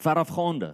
[0.00, 0.72] verafgaande.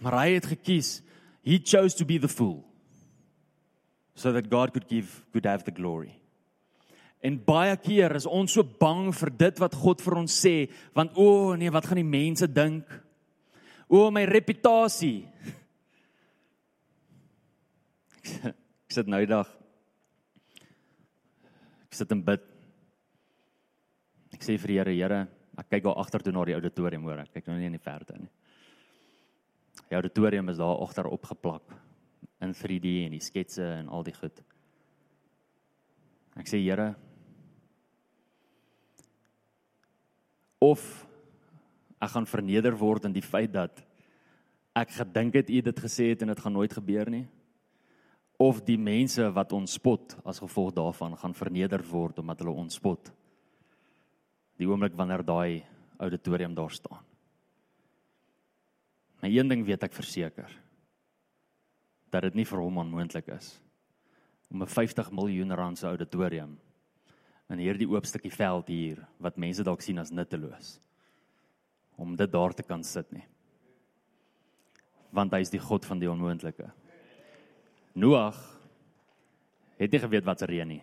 [0.00, 1.00] Maar hy het gekies
[1.42, 2.64] He chose to be the fool
[4.14, 6.20] so that God could give could have the glory.
[7.22, 10.54] En baie keer is ons so bang vir dit wat God vir ons sê,
[10.96, 12.88] want o oh, nee, wat gaan die mense dink?
[13.90, 15.26] O oh, my reputasie.
[18.50, 19.48] Ek sit nou die dag.
[21.90, 22.42] Ek sit in bid.
[24.32, 25.20] Ek sê vir die Here, Here,
[25.60, 27.20] ek kyk daar agter toe na die auditorium hoor.
[27.26, 28.30] Ek kyk nou nie in die verte nie.
[29.90, 31.74] Die auditorium is daar agter opgeplak
[32.40, 34.38] in 3D en die sketse en al die goed.
[36.38, 36.92] Ek sê Here
[40.62, 40.84] of
[41.98, 43.82] ek gaan verneder word in die feit dat
[44.78, 47.26] ek gedink het u dit gesê het en dit gaan nooit gebeur nie
[48.40, 52.78] of die mense wat ons spot as gevolg daarvan gaan verneder word omdat hulle ons
[52.78, 53.10] spot.
[54.56, 55.64] Die oomblik wanneer daai
[55.98, 57.09] auditorium daar staan.
[59.20, 60.52] Maar een ding weet ek verseker
[62.10, 63.60] dat dit nie vir hom onmoontlik is
[64.50, 66.58] om 'n 50 miljoen rand se auditorium
[67.50, 70.80] in hierdie oop stukkie veld hier wat mense dalk sien as nutteloos
[71.96, 73.26] om dit daar te kan sit nie.
[75.12, 76.70] Want hy is die God van die onmoontlike.
[77.92, 78.38] Noag
[79.76, 80.82] het nie geweet wat se reën nie.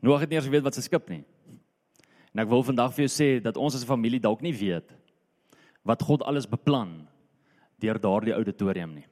[0.00, 1.24] Noag het nie eens geweet wat se skip nie.
[2.32, 4.99] En ek wil vandag vir jou sê dat ons as 'n familie dalk nie weet
[5.86, 7.08] wat God alles beplan
[7.80, 9.06] deur daardie auditorium nie.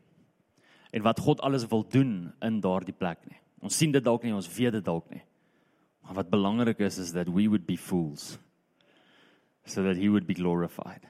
[0.93, 3.39] En wat God alles wil doen in daardie plek nie.
[3.65, 5.23] Ons sien dit dalk nie, ons weet dit dalk nie.
[6.05, 8.39] Maar wat belangrik is is that we would be fools
[9.65, 11.05] so that he would be glorified.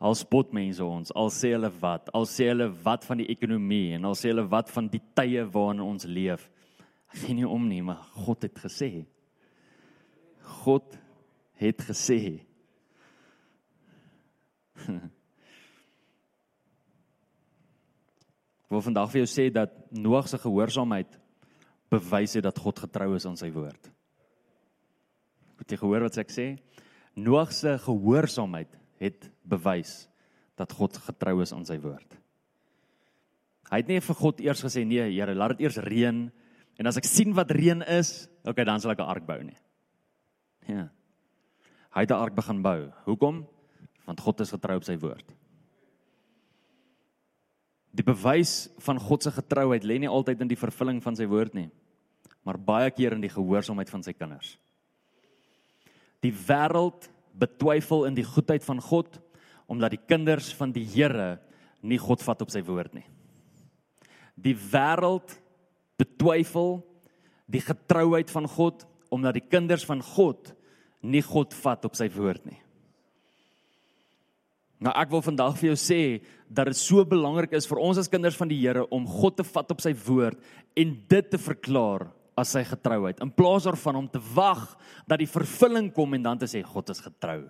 [0.00, 3.96] Al spot mense ons, al sê hulle wat, al sê hulle wat van die ekonomie
[3.96, 6.46] en al sê hulle wat van die tye waarin ons leef.
[7.10, 8.92] Ek sien nie om nie, maar God het gesê.
[10.62, 10.96] God
[11.58, 12.38] het gesê.
[14.86, 15.10] Ek
[18.74, 21.18] wil vandag vir jou sê dat Noag se gehoorsaamheid
[21.88, 23.90] bewys het dat God getrou is aan sy woord.
[25.62, 26.50] Het jy gehoor wat ek sê?
[27.18, 30.04] Noag se gehoorsaamheid het bewys
[30.58, 32.18] dat God getrou is aan sy woord.
[33.68, 36.20] Hy het nie vir God eers gesê nee, Here, laat dit eers reën
[36.78, 39.56] en as ek sien wat reën is, okay, dan sal ek 'n ark bou nie.
[40.68, 40.88] Ja.
[41.94, 42.92] Hy het 'n ark begin bou.
[43.04, 43.46] Hoekom?
[44.08, 45.26] Want God is getrou op sy woord.
[47.98, 51.56] Die bewys van God se getrouheid lê nie altyd in die vervulling van sy woord
[51.56, 51.68] nie,
[52.46, 54.54] maar baie keer in die gehoorsaamheid van sy kinders.
[56.24, 59.18] Die wêreld betwyfel in die goedheid van God
[59.68, 61.36] omdat die kinders van die Here
[61.84, 63.04] nie God vat op sy woord nie.
[64.38, 65.34] Die wêreld
[65.98, 66.78] betwyfel
[67.50, 70.52] die getrouheid van God omdat die kinders van God
[71.02, 72.58] nie God vat op sy woord nie.
[74.78, 76.02] Nou ek wil vandag vir jou sê
[76.46, 79.46] dat dit so belangrik is vir ons as kinders van die Here om God te
[79.46, 80.38] vat op sy woord
[80.78, 82.06] en dit te verklaar
[82.38, 84.62] as sy getrouheid in plaas daarvan om te wag
[85.10, 87.40] dat die vervulling kom en dan te sê God is getrou.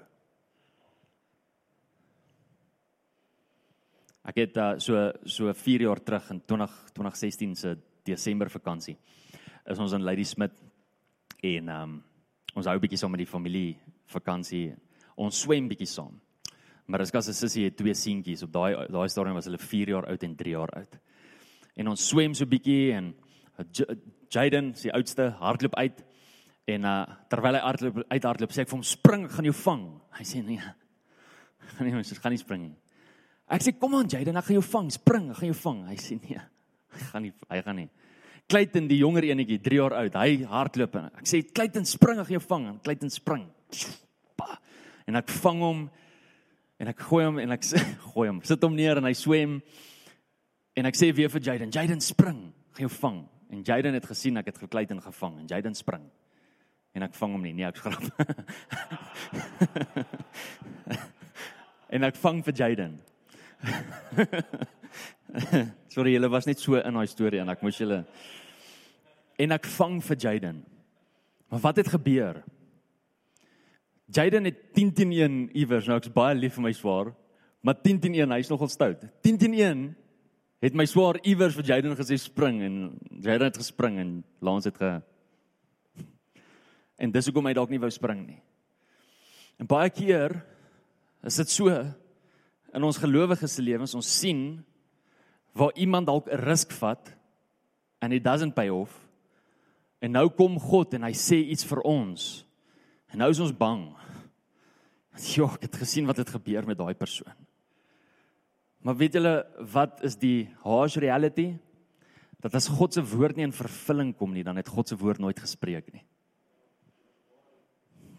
[4.28, 7.74] Ek het uh, so so 4 jaar terug in 20 2016 se
[8.08, 8.96] Desember vakansie
[9.68, 10.56] is ons in Lady Smith
[11.44, 11.92] en um,
[12.56, 13.76] ons hou 'n bietjie saam met die familie
[14.08, 14.72] vakansie.
[15.16, 16.16] Ons swem bietjie saam.
[16.88, 20.22] Gas 'n sussie het twee seentjies op daai daai stadium was hulle 4 jaar oud
[20.22, 20.98] en 3 jaar oud.
[21.76, 23.14] En ons swem so bietjie en
[24.30, 26.04] Jaden, sy oudste, hardloop uit
[26.66, 29.54] en uh terwyl hy hardloop uit hardloop sê ek vir hom spring, ek gaan jou
[29.54, 29.84] vang.
[30.18, 30.72] Hy sê nee.
[31.76, 32.76] Gaan nie, ons gaan nie spring nie.
[33.48, 35.86] Ek sê kom aan Jaden, ek gaan jou vang, spring, ek gaan jou vang.
[35.88, 36.40] Hy sê nee.
[36.98, 37.88] Hy gaan nie, hy gaan nie.
[38.48, 42.30] Clayton die jonger enetjie, 3 jaar oud, hy hardloop en ek sê Clayton spring, ek
[42.30, 42.68] gaan jou vang.
[42.80, 43.44] Clayton spring.
[45.08, 45.88] En ek vang hom
[46.78, 47.78] en ek gooi hom en ek sê
[48.12, 49.52] gooi hom, sit hom neer en hy swem.
[50.78, 52.40] En ek sê weer vir Jaden, Jaden spring,
[52.76, 53.18] gaan jou vang.
[53.50, 56.04] En Jaden het gesien ek het gekluit en gevang en Jaden spring.
[56.94, 58.02] En ek vang hom nie, nee, ek skrap.
[61.94, 62.94] en ek vang vir Jaden.
[65.92, 68.00] Sorry, julle was net so in daai storie en ek moes julle
[69.38, 70.62] en ek vang vir Jaden.
[71.48, 72.42] Maar wat het gebeur?
[74.12, 77.12] Jaden het 10 teen 1 iewers, nou ek's baie lief vir my swaar,
[77.60, 79.04] maar 10 teen 1, hy's nogal stout.
[79.22, 79.84] 10 teen 1
[80.64, 82.78] het my swaar iewers vir Jaden gesê spring en
[83.20, 84.96] Jaden het gespring en Lance het ge
[86.98, 88.40] En dis hoekom hy dalk nie wou spring nie.
[89.62, 90.34] En baie keer
[91.26, 91.70] is dit so
[92.74, 94.42] in ons gelowiges se lewens ons sien
[95.58, 97.14] waar iemand dalk 'n risk vat
[98.02, 99.08] and it doesn't pay off.
[100.00, 102.44] En nou kom God en hy sê iets vir ons.
[103.10, 103.94] En nou is ons bang.
[105.36, 107.34] Ja, ek het gesien wat het gebeur met daai persoon.
[108.86, 109.34] Maar weet julle
[109.72, 111.50] wat is die harsh reality?
[112.38, 115.18] Dat as God se woord nie in vervulling kom nie, dan het God se woord
[115.18, 116.04] nooit gespreek nie.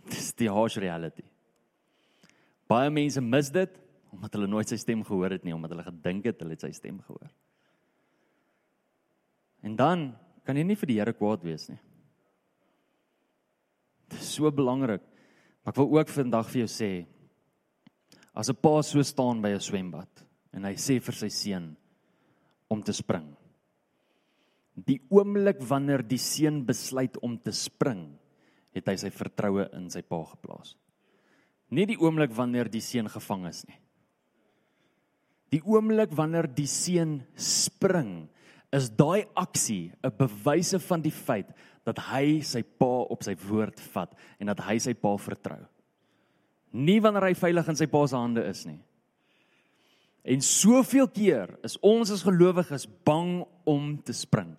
[0.12, 1.24] Dis die harsh reality.
[2.70, 3.78] Baie mense mis dit
[4.10, 6.72] omdat hulle nooit sy stem gehoor het nie, omdat hulle gedink het hulle het sy
[6.74, 7.30] stem gehoor.
[9.62, 10.08] En dan
[10.48, 11.78] kan jy nie vir die Here kwaad wees nie.
[14.10, 15.04] Dit is so belangrik.
[15.64, 16.92] Maar ek wil ook vandag vir jou sê
[18.34, 20.10] as 'n pa so staan by 'n swembad
[20.54, 21.76] en hy sê vir sy seun
[22.70, 23.36] om te spring.
[24.76, 28.18] Die oomblik wanneer die seun besluit om te spring,
[28.72, 30.76] het hy sy vertroue in sy pa geplaas.
[31.70, 33.80] Nie die oomblik wanneer die seun gevang is nie.
[35.52, 38.30] Die oomblik wanneer die seun spring,
[38.72, 41.50] is daai aksie 'n bewyse van die feit
[41.90, 45.60] dat hy sy pa op sy woord vat en dat hy sy pa vertrou.
[46.72, 48.80] Nie wanneer hy veilig in sy pa se hande is nie.
[50.30, 54.52] En soveel keer is ons as gelowiges bang om te spring.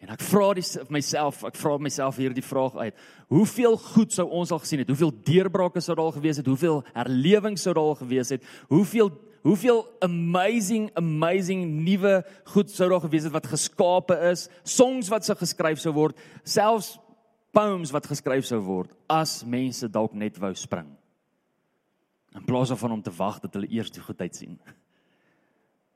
[0.00, 3.00] En ek vra dis myself, ek vra myself hierdie vraag uit.
[3.32, 4.88] Hoeveel goed sou ons al gesien het?
[4.88, 6.48] Hoeveel deurbrake sou daar al gewees het?
[6.48, 8.46] Hoeveel herlewings sou daar al gewees het?
[8.72, 9.12] Hoeveel
[9.46, 12.20] hoeveel amazing amazing nuwe
[12.52, 16.96] goed sou daar gewees het wat geskape is, songs wat sou geskryf sou word, selfs
[17.56, 20.90] poems wat geskryf sou word as mense dalk net wou spring.
[22.36, 24.58] In plaas daarvan om te wag dat hulle eers die goedheid sien.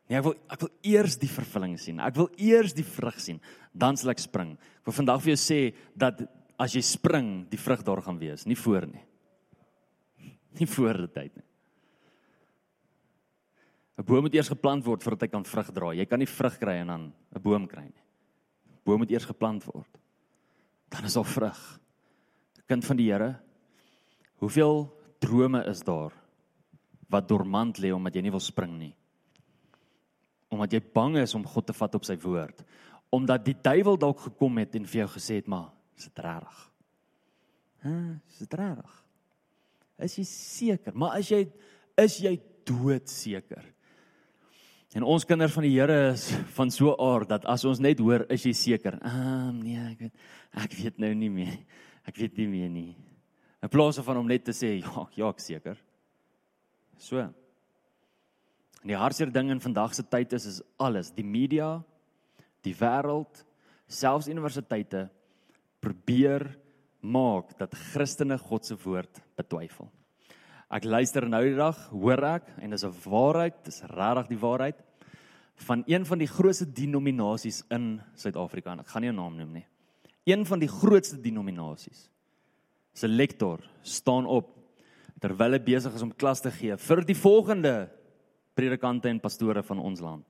[0.08, 2.00] Nee, ek wil ek wil eers die vervulling sien.
[2.02, 3.38] Ek wil eers die vrug sien,
[3.72, 4.56] dan sal ek spring.
[4.82, 5.60] Ek wil vandag vir jou sê
[5.96, 6.24] dat
[6.60, 9.02] as jy spring, die vrug daar gaan wees, nie voor nie.
[10.58, 11.46] Nie voor die tyd nie.
[13.98, 15.92] 'n Boom moet eers geplant word voordat hy kan vrug dra.
[15.94, 18.02] Jy kan nie vrug kry en dan 'n boom kry nie.
[18.68, 19.98] 'n Boom moet eers geplant word.
[20.88, 21.80] Dan is daar vrug.
[22.66, 23.40] Kind van die Here,
[24.38, 26.12] hoeveel drome is daar
[27.08, 28.94] wat dormant lê omdat jy nie wil spring nie?
[30.50, 32.64] Omdat jy bang is om God te vat op sy woord.
[33.10, 36.70] Omdat die duiwel dalk gekom het en vir jou gesê het, "Maar, is dit reg?"
[37.84, 39.04] Hæ, is dit reg?
[39.98, 40.94] Is jy seker?
[40.96, 41.44] Maar as jy
[42.00, 43.73] is jy doodseker?
[44.94, 48.22] En ons kinders van die Here is van so aard dat as ons net hoor,
[48.30, 49.00] is jy seker?
[49.02, 50.20] Ah, nee, ek weet
[50.64, 51.56] ek weet nou nie meer.
[52.06, 52.92] Ek weet nie meer nie.
[53.64, 55.80] In plaas van om net te sê, ja, ja, ek seker.
[57.02, 57.24] So.
[58.84, 61.80] En die hardste ding in vandag se tyd is is alles, die media,
[62.62, 63.42] die wêreld,
[63.90, 65.08] selfs universiteite
[65.82, 66.46] probeer
[67.00, 69.90] maak dat Christene God se woord betwyfel.
[70.74, 74.78] Ek luister nou die dag, hoor ek en dis 'n waarheid, dis regtig die waarheid
[75.66, 79.52] van een van die grootste denominasies in Suid-Afrika en ek gaan nie 'n naam noem
[79.52, 79.66] nie.
[80.26, 82.10] Een van die grootste denominasies.
[82.92, 84.50] Se lektor staan op
[85.20, 87.88] terwyl hy besig is om klas te gee vir die volgende
[88.54, 90.26] predikante en pastore van ons land.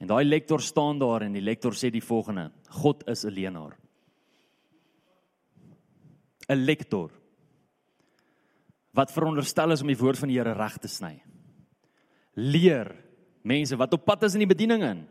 [0.00, 3.76] En daai lektor staan daar en die lektor sê die volgende: God is 'n leenaar.
[6.48, 7.10] 'n Lektor
[8.96, 11.18] wat veronderstel is om die woord van die Here reg te sny.
[12.36, 12.94] Leer
[13.46, 15.06] mense wat op pad is in die bediening in.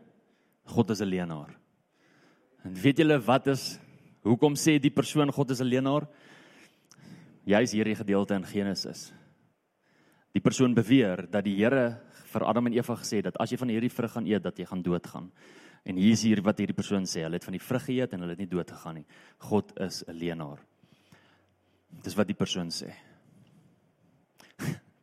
[0.66, 1.54] God is 'n leenaar.
[2.64, 3.78] En weet julle wat is
[4.22, 6.08] hoekom sê die persoon God is 'n leenaar?
[7.44, 9.12] Jy's hierdie gedeelte in Genesis.
[10.32, 13.68] Die persoon beweer dat die Here vir Adam en Eva gesê dat as jy van
[13.68, 15.32] hierdie vrug gaan eet dat jy gaan doodgaan.
[15.84, 18.20] En hier is hier wat hierdie persoon sê, hulle het van die vrug geëet en
[18.20, 19.06] hulle het nie dood gegaan nie.
[19.38, 20.58] God is 'n leenaar.
[22.02, 22.92] Dis wat die persoon sê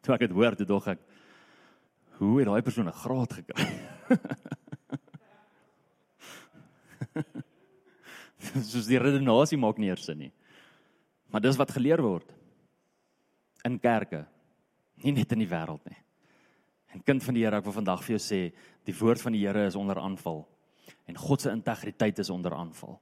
[0.04, 1.02] toe ek dit hoor, toe dog ek
[2.20, 3.68] hoe het daai persoon 'n graad gekry?
[8.72, 10.34] Soos die redenasie maak nie eers sin nie.
[11.32, 12.30] Maar dis wat geleer word
[13.66, 14.26] in kerke,
[15.04, 15.98] nie net in die wêreld nie.
[16.94, 18.54] En kind van die Here, ek wil vandag vir jou sê,
[18.86, 20.48] die woord van die Here is onder aanval
[21.08, 23.02] en God se integriteit is onder aanval.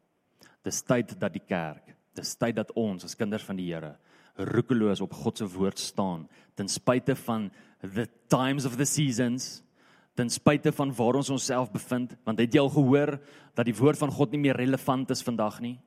[0.64, 3.98] Dis tyd dat die kerk, dis tyd dat ons as kinders van die Here
[4.46, 9.62] roekeloos op God se woord staan ten spyte van the times of the seasons
[10.16, 13.16] ten spyte van waar ons onsself bevind want het jy al gehoor
[13.56, 15.78] dat die woord van God nie meer relevant is vandag nie?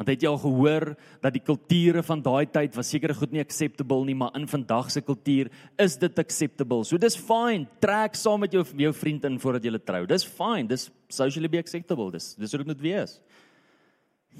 [0.00, 0.86] Want het jy al gehoor
[1.20, 4.88] dat die kulture van daai tyd was seker goed nie acceptable nie maar in vandag
[4.92, 6.84] se kultuur is dit acceptable.
[6.88, 10.06] So dis fine trek saam met jou jou vriend in voordat jy trou.
[10.08, 13.18] Dis fine dis socially be acceptable dis dis hoe dit moet wees.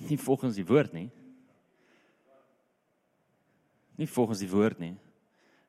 [0.09, 1.11] Nie volgens die woord nie
[4.01, 4.95] nie volgens die woord nie.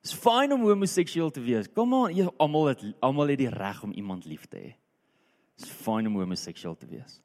[0.02, 1.70] Dit's fyn om homoseksueel te wees.
[1.70, 4.72] Kom aan, almal het almal het die reg om iemand lief te hê.
[5.60, 7.20] Dit's fyn om homoseksueel te wees.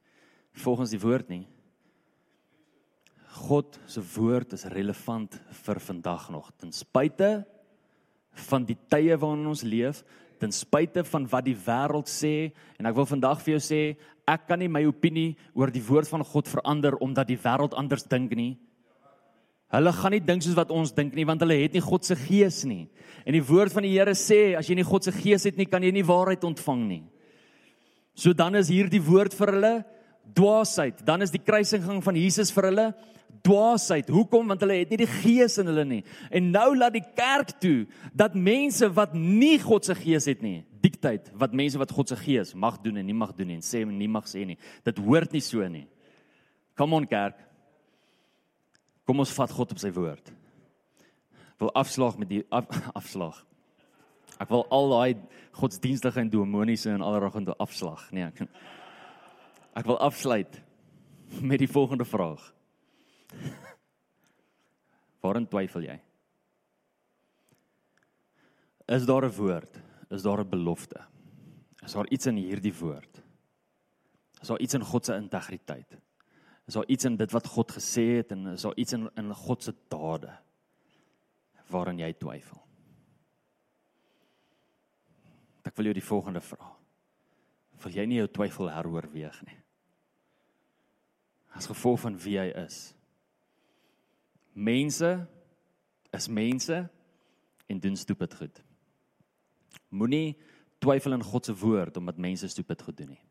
[0.61, 1.44] Volgens die woord nie.
[3.36, 7.44] God se woord is relevant vir vandag nog ten spyte
[8.48, 10.02] van die tye waarin ons leef,
[10.40, 13.80] ten spyte van wat die wêreld sê en ek wil vandag vir jou sê,
[14.28, 18.04] ek kan nie my opinie oor die woord van God verander omdat die wêreld anders
[18.09, 18.57] dink nie.
[19.74, 22.14] Hulle gaan nie dink soos wat ons dink nie want hulle het nie God se
[22.18, 22.86] gees nie.
[23.26, 25.66] En die woord van die Here sê as jy nie God se gees het nie,
[25.66, 27.02] kan jy nie waarheid ontvang nie.
[28.16, 29.74] So dan is hierdie woord vir hulle
[30.36, 31.02] dwaasheid.
[31.06, 32.86] Dan is die kruisiging van Jesus vir hulle
[33.46, 34.08] dwaasheid.
[34.10, 34.46] Hoekom?
[34.50, 36.02] Want hulle het nie die gees in hulle nie.
[36.30, 37.84] En nou laat die kerk toe
[38.16, 42.18] dat mense wat nie God se gees het nie, dikteer wat mense wat God se
[42.20, 44.58] gees mag doen en nie mag doen nie en sê en nie mag sê nie.
[44.86, 45.86] Dit hoort nie so nie.
[46.78, 47.38] Come on kerk.
[49.07, 50.32] Kom ons vat God op sy woord.
[51.62, 52.66] Wil afslag met die af,
[53.00, 53.44] afslag.
[54.42, 55.22] Ek wil al daai
[55.57, 58.11] godsdienstige en demoniese en allerlei afslag.
[58.12, 58.48] Nee, ek
[59.76, 60.54] Ek wil afsluit
[61.44, 62.40] met die volgende vraag.
[65.22, 65.98] Waarin twyfel jy?
[68.88, 69.82] Is daar 'n woord?
[70.11, 71.04] Is daar 'n belofte?
[71.84, 73.22] Is daar iets in hierdie woord?
[74.40, 75.98] Is daar iets in God se integriteit?
[76.66, 79.34] Is daar iets in dit wat God gesê het en is daar iets in in
[79.34, 80.32] God se dade
[81.70, 82.62] waarin jy twyfel?
[85.66, 86.72] Ek wil jou die volgende vra.
[87.82, 89.58] Wil jy nie jou twyfel heroorweeg nie?
[91.56, 92.94] As gevolg van wie hy is.
[94.52, 95.10] Mense
[96.16, 96.82] is mense
[97.66, 98.62] en doen stupid goed.
[99.88, 100.36] Moenie
[100.82, 103.25] twyfel in God se woord omdat mense stupid goed doen nie.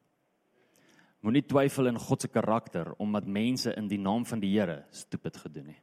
[1.25, 5.37] Moenie twyfel in God se karakter omdat mense in die naam van die Here stupid
[5.41, 5.81] gedoen het.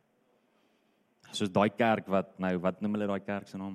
[1.34, 3.74] Soos daai kerk wat nou wat noem hulle daai kerk se naam?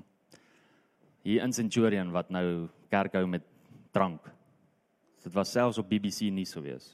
[1.28, 3.44] Hier in Centurion wat nou kerk hou met
[3.92, 4.30] drank.
[5.26, 6.86] Dit was selfs op BBC nuus gewees.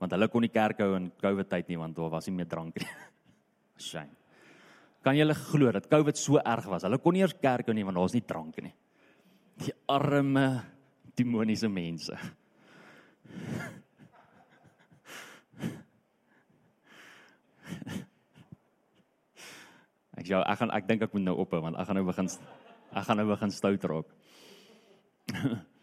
[0.00, 2.48] Want hulle kon nie kerk hou in COVID tyd nie want daar was nie meer
[2.48, 2.88] drank nie.
[3.90, 4.16] Shame.
[5.04, 6.86] Kan jy glo dat COVID so erg was?
[6.88, 8.72] Hulle kon nie eers kerk hou nie want daar's nie drank nie.
[9.60, 10.46] Die arme
[11.18, 12.16] demoniese mense.
[20.14, 22.28] Ek jou ek gaan ek dink ek moet nou ophou want ek gaan nou begin
[22.94, 24.08] ek gaan nou begin stout raak.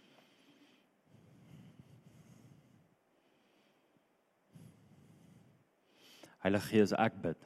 [6.41, 7.37] Heilige Gees, ek bid.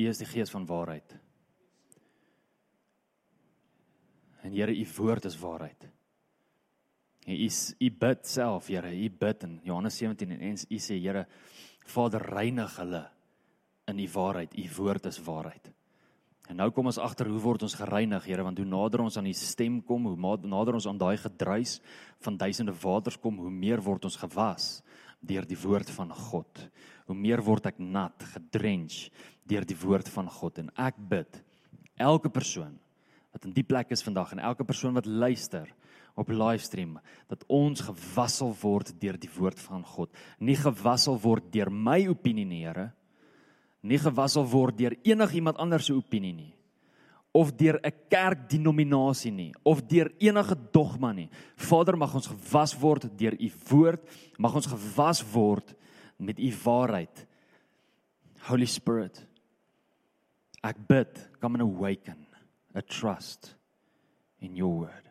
[0.00, 1.16] U is die Gees van waarheid.
[4.40, 5.90] En Here, u woord is waarheid.
[7.26, 7.48] En u
[7.78, 11.26] u bid self, Here, u bid in Johannes 17 en u sê Here,
[11.86, 13.04] Vader reinig hulle
[13.90, 14.54] in die waarheid.
[14.54, 15.72] U woord is waarheid.
[16.50, 19.28] En nou kom ons agter hoe word ons gereinig, Here, want hoe nader ons aan
[19.28, 21.78] die stem kom, hoe nader ons aan daai gedruis
[22.24, 24.80] van duisende waters kom, hoe meer word ons gewas
[25.20, 26.62] deur die woord van God.
[27.06, 29.10] Hoe meer word ek nat, gedrench
[29.50, 31.40] deur die woord van God en ek bid
[32.00, 32.76] elke persoon
[33.34, 35.68] wat in die plek is vandag en elke persoon wat luister
[36.14, 36.98] op livestream
[37.28, 40.10] dat ons gewassel word deur die woord van God.
[40.38, 42.90] Nie gewassel word deur my opinie nie, Here.
[43.82, 46.54] Nie gewassel word deur enigiemand anders se opinie nie
[47.32, 51.30] of deur 'n kerkdenominasie nie of deur enige dogma nie.
[51.56, 54.00] Vader, mag ons gewas word deur u woord,
[54.38, 55.74] mag ons gewas word
[56.18, 57.26] met u waarheid.
[58.48, 59.26] Holy Spirit,
[60.62, 62.26] ek bid, come and awaken
[62.74, 63.56] a trust
[64.40, 65.09] in your word.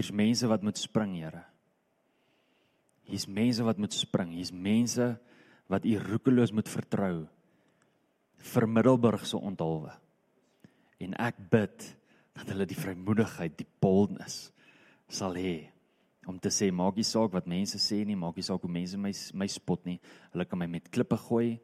[0.00, 1.42] Hier's mense wat moet spring, Here.
[3.04, 4.30] Hier's mense wat moet spring.
[4.32, 5.18] Hier's mense
[5.68, 7.26] wat U roekeloos moet vertrou
[8.40, 9.92] vir Middelburg se onthulwe.
[11.04, 11.84] En ek bid
[12.32, 14.46] dat hulle die vrymoedigheid, die boldness
[15.12, 15.68] sal hê
[16.30, 18.96] om te sê maak nie saak wat mense sê nie, maak nie saak hoe mense
[18.96, 19.98] my my spot nie.
[20.32, 21.58] Hulle kan my met klippe gooi.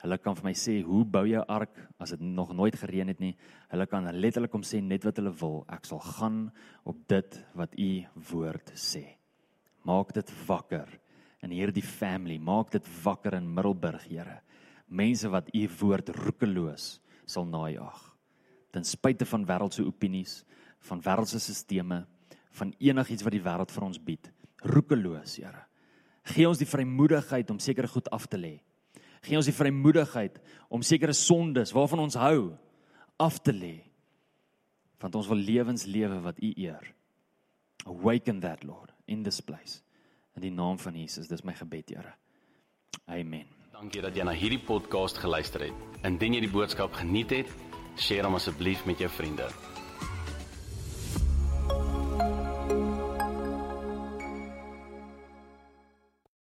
[0.00, 3.08] Hulle kan vir my sê hoe bou jy 'n ark as dit nog nooit gereën
[3.08, 3.36] het nie.
[3.68, 5.64] Hulle kan letterlik kom sê net wat hulle wil.
[5.68, 6.52] Ek sal gaan
[6.84, 9.16] op dit wat u woord sê.
[9.84, 10.88] Maak dit wakker
[11.42, 12.38] in hierdie family.
[12.38, 14.40] Maak dit wakker in Middelburg, Here.
[14.88, 18.16] Mense wat u woord roekeloos sal najaag.
[18.72, 20.44] Ten spyte van wêreldse opinies,
[20.80, 22.06] van wêreldse sisteme,
[22.52, 24.32] van enigiets wat die wêreld vir ons bied.
[24.62, 25.66] Roekeloos, Here.
[26.22, 28.60] Gee ons die vrymoedigheid om sekere goed af te lê
[29.26, 30.38] gee ons die vrymoedigheid
[30.72, 32.56] om sekere sondes waarvan ons hou
[33.20, 33.76] af te lê.
[35.00, 36.94] Want ons wil lewens lewe wat U eer.
[37.88, 39.80] Awaken that Lord in this place.
[40.36, 42.14] In die naam van Jesus, dis my gebed, Here.
[43.10, 43.48] Amen.
[43.72, 45.84] Dankie dat jy na hierdie podcast geluister het.
[46.04, 47.52] Indien jy die boodskap geniet het,
[47.96, 49.48] deel hom asseblief met jou vriende.